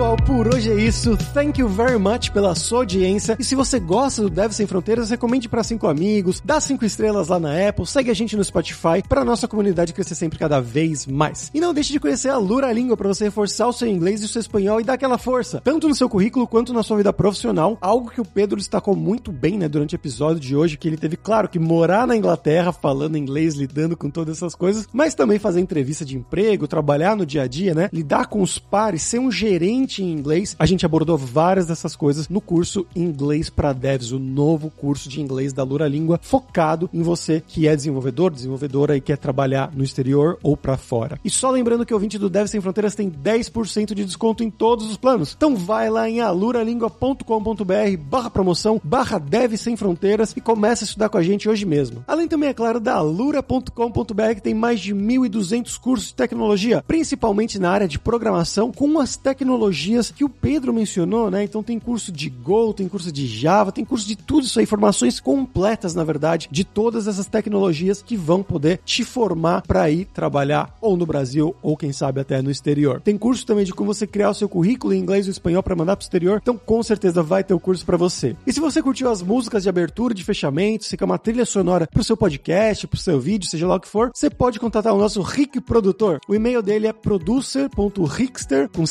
Pessoal, 0.00 0.16
por 0.16 0.54
hoje 0.54 0.70
é 0.70 0.76
isso. 0.76 1.14
Thank 1.34 1.60
you 1.60 1.68
very 1.68 1.98
much 1.98 2.30
pela 2.30 2.54
sua 2.54 2.78
audiência. 2.78 3.36
E 3.38 3.44
se 3.44 3.54
você 3.54 3.78
gosta 3.78 4.22
do 4.22 4.30
Dev 4.30 4.50
Sem 4.50 4.66
Fronteiras, 4.66 5.10
recomende 5.10 5.46
para 5.46 5.62
cinco 5.62 5.86
amigos, 5.86 6.40
dá 6.42 6.58
cinco 6.58 6.86
estrelas 6.86 7.28
lá 7.28 7.38
na 7.38 7.68
Apple, 7.68 7.86
segue 7.86 8.10
a 8.10 8.14
gente 8.14 8.34
no 8.34 8.42
Spotify 8.42 9.02
para 9.06 9.26
nossa 9.26 9.46
comunidade 9.46 9.92
crescer 9.92 10.14
sempre 10.14 10.38
cada 10.38 10.58
vez 10.58 11.06
mais. 11.06 11.50
E 11.52 11.60
não 11.60 11.74
deixe 11.74 11.92
de 11.92 12.00
conhecer 12.00 12.30
a 12.30 12.38
Lura 12.38 12.72
Língua 12.72 12.96
para 12.96 13.08
você 13.08 13.24
reforçar 13.24 13.66
o 13.66 13.74
seu 13.74 13.88
inglês 13.88 14.22
e 14.22 14.24
o 14.24 14.28
seu 14.28 14.40
espanhol 14.40 14.80
e 14.80 14.84
dar 14.84 14.94
aquela 14.94 15.18
força, 15.18 15.60
tanto 15.62 15.86
no 15.86 15.94
seu 15.94 16.08
currículo 16.08 16.46
quanto 16.46 16.72
na 16.72 16.82
sua 16.82 16.96
vida 16.96 17.12
profissional. 17.12 17.76
Algo 17.78 18.10
que 18.10 18.22
o 18.22 18.24
Pedro 18.24 18.56
destacou 18.56 18.96
muito 18.96 19.30
bem, 19.30 19.58
né, 19.58 19.68
durante 19.68 19.94
o 19.94 19.96
episódio 19.96 20.40
de 20.40 20.56
hoje, 20.56 20.78
que 20.78 20.88
ele 20.88 20.96
teve, 20.96 21.18
claro, 21.18 21.46
que 21.46 21.58
morar 21.58 22.06
na 22.06 22.16
Inglaterra, 22.16 22.72
falando 22.72 23.18
inglês, 23.18 23.54
lidando 23.54 23.98
com 23.98 24.08
todas 24.08 24.38
essas 24.38 24.54
coisas, 24.54 24.88
mas 24.94 25.14
também 25.14 25.38
fazer 25.38 25.60
entrevista 25.60 26.06
de 26.06 26.16
emprego, 26.16 26.66
trabalhar 26.66 27.14
no 27.14 27.26
dia 27.26 27.42
a 27.42 27.46
dia, 27.46 27.74
né, 27.74 27.90
lidar 27.92 28.28
com 28.28 28.40
os 28.40 28.58
pares, 28.58 29.02
ser 29.02 29.18
um 29.18 29.30
gerente 29.30 29.89
em 29.98 30.12
inglês. 30.12 30.54
A 30.58 30.66
gente 30.66 30.86
abordou 30.86 31.18
várias 31.18 31.66
dessas 31.66 31.96
coisas 31.96 32.28
no 32.28 32.40
curso 32.40 32.86
Inglês 32.94 33.50
para 33.50 33.72
Devs, 33.72 34.12
o 34.12 34.18
novo 34.18 34.70
curso 34.70 35.08
de 35.08 35.20
inglês 35.20 35.52
da 35.52 35.62
Lura 35.62 35.88
Língua, 35.88 36.20
focado 36.22 36.88
em 36.92 37.02
você 37.02 37.42
que 37.46 37.66
é 37.66 37.74
desenvolvedor, 37.74 38.30
desenvolvedora 38.30 38.96
e 38.96 39.00
quer 39.00 39.18
trabalhar 39.18 39.72
no 39.74 39.82
exterior 39.82 40.38
ou 40.42 40.56
para 40.56 40.76
fora. 40.76 41.18
E 41.24 41.30
só 41.30 41.50
lembrando 41.50 41.84
que 41.84 41.92
o 41.92 41.96
ouvinte 41.96 42.18
do 42.18 42.30
Dev 42.30 42.46
Sem 42.46 42.60
Fronteiras 42.60 42.94
tem 42.94 43.10
10% 43.10 43.94
de 43.94 44.04
desconto 44.04 44.44
em 44.44 44.50
todos 44.50 44.88
os 44.88 44.96
planos. 44.96 45.34
Então 45.36 45.56
vai 45.56 45.90
lá 45.90 46.08
em 46.08 46.20
aluralingua.com.br 46.20 47.96
barra 47.98 48.30
promoção, 48.30 48.80
barra 48.84 49.18
Dev 49.18 49.54
Sem 49.56 49.76
Fronteiras 49.76 50.32
e 50.36 50.40
comece 50.40 50.84
a 50.84 50.86
estudar 50.86 51.08
com 51.08 51.18
a 51.18 51.22
gente 51.22 51.48
hoje 51.48 51.66
mesmo. 51.66 52.04
Além 52.06 52.28
também, 52.28 52.50
é 52.50 52.54
claro, 52.54 52.78
da 52.78 52.94
alura.com.br 52.94 54.34
que 54.34 54.42
tem 54.42 54.54
mais 54.54 54.80
de 54.80 54.94
1.200 54.94 55.78
cursos 55.78 56.08
de 56.08 56.14
tecnologia, 56.14 56.84
principalmente 56.86 57.58
na 57.58 57.70
área 57.70 57.88
de 57.88 57.98
programação, 57.98 58.70
com 58.70 58.98
as 58.98 59.16
tecnologias 59.16 59.79
que 60.14 60.24
o 60.24 60.28
Pedro 60.28 60.72
mencionou, 60.72 61.30
né? 61.30 61.44
Então 61.44 61.62
tem 61.62 61.78
curso 61.78 62.12
de 62.12 62.28
Go, 62.28 62.72
tem 62.74 62.88
curso 62.88 63.10
de 63.10 63.26
Java, 63.26 63.72
tem 63.72 63.84
curso 63.84 64.06
de 64.06 64.16
tudo 64.16 64.44
isso 64.44 64.58
aí, 64.58 64.64
informações 64.64 65.20
completas, 65.20 65.94
na 65.94 66.04
verdade, 66.04 66.48
de 66.50 66.64
todas 66.64 67.06
essas 67.06 67.26
tecnologias 67.26 68.02
que 68.02 68.16
vão 68.16 68.42
poder 68.42 68.80
te 68.84 69.04
formar 69.04 69.62
para 69.62 69.90
ir 69.90 70.06
trabalhar 70.06 70.76
ou 70.80 70.96
no 70.96 71.06
Brasil 71.06 71.54
ou 71.62 71.76
quem 71.76 71.92
sabe 71.92 72.20
até 72.20 72.40
no 72.42 72.50
exterior. 72.50 73.00
Tem 73.00 73.18
curso 73.18 73.46
também 73.46 73.64
de 73.64 73.72
como 73.72 73.92
você 73.92 74.06
criar 74.06 74.30
o 74.30 74.34
seu 74.34 74.48
currículo 74.48 74.94
em 74.94 74.98
inglês 74.98 75.26
ou 75.26 75.30
espanhol 75.30 75.62
para 75.62 75.76
mandar 75.76 75.96
pro 75.96 76.04
exterior, 76.04 76.38
então 76.42 76.56
com 76.56 76.82
certeza 76.82 77.22
vai 77.22 77.42
ter 77.42 77.54
o 77.54 77.60
curso 77.60 77.84
para 77.84 77.96
você. 77.96 78.36
E 78.46 78.52
se 78.52 78.60
você 78.60 78.82
curtiu 78.82 79.10
as 79.10 79.22
músicas 79.22 79.62
de 79.62 79.68
abertura, 79.68 80.14
de 80.14 80.24
fechamento, 80.24 80.84
se 80.84 80.96
quer 80.96 81.04
uma 81.04 81.18
trilha 81.18 81.44
sonora 81.44 81.86
pro 81.86 82.04
seu 82.04 82.16
podcast, 82.16 82.86
pro 82.86 82.98
seu 82.98 83.20
vídeo, 83.20 83.48
seja 83.48 83.66
lá 83.66 83.76
o 83.76 83.80
que 83.80 83.88
for, 83.88 84.10
você 84.14 84.30
pode 84.30 84.60
contatar 84.60 84.94
o 84.94 84.98
nosso 84.98 85.22
Rick 85.22 85.60
Produtor. 85.60 86.20
O 86.28 86.34
e-mail 86.34 86.62
dele 86.62 86.86
é 86.86 86.92
producer.rickster 86.92 88.68
com 88.68 88.86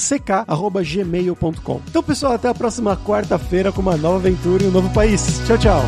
ck@gmail.com. 0.69 1.81
Então, 1.87 2.03
pessoal, 2.03 2.33
até 2.33 2.47
a 2.47 2.53
próxima 2.53 2.95
quarta-feira 2.95 3.71
com 3.71 3.81
uma 3.81 3.97
nova 3.97 4.17
aventura 4.17 4.63
em 4.63 4.67
um 4.67 4.71
novo 4.71 4.89
país. 4.93 5.41
Tchau, 5.45 5.57
tchau. 5.57 5.81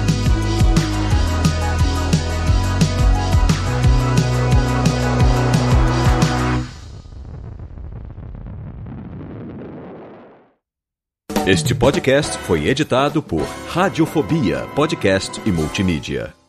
Este 11.46 11.74
podcast 11.74 12.38
foi 12.38 12.68
editado 12.68 13.22
por 13.22 13.42
Radiofobia, 13.68 14.68
podcast 14.76 15.42
e 15.44 15.52
multimídia. 15.52 16.41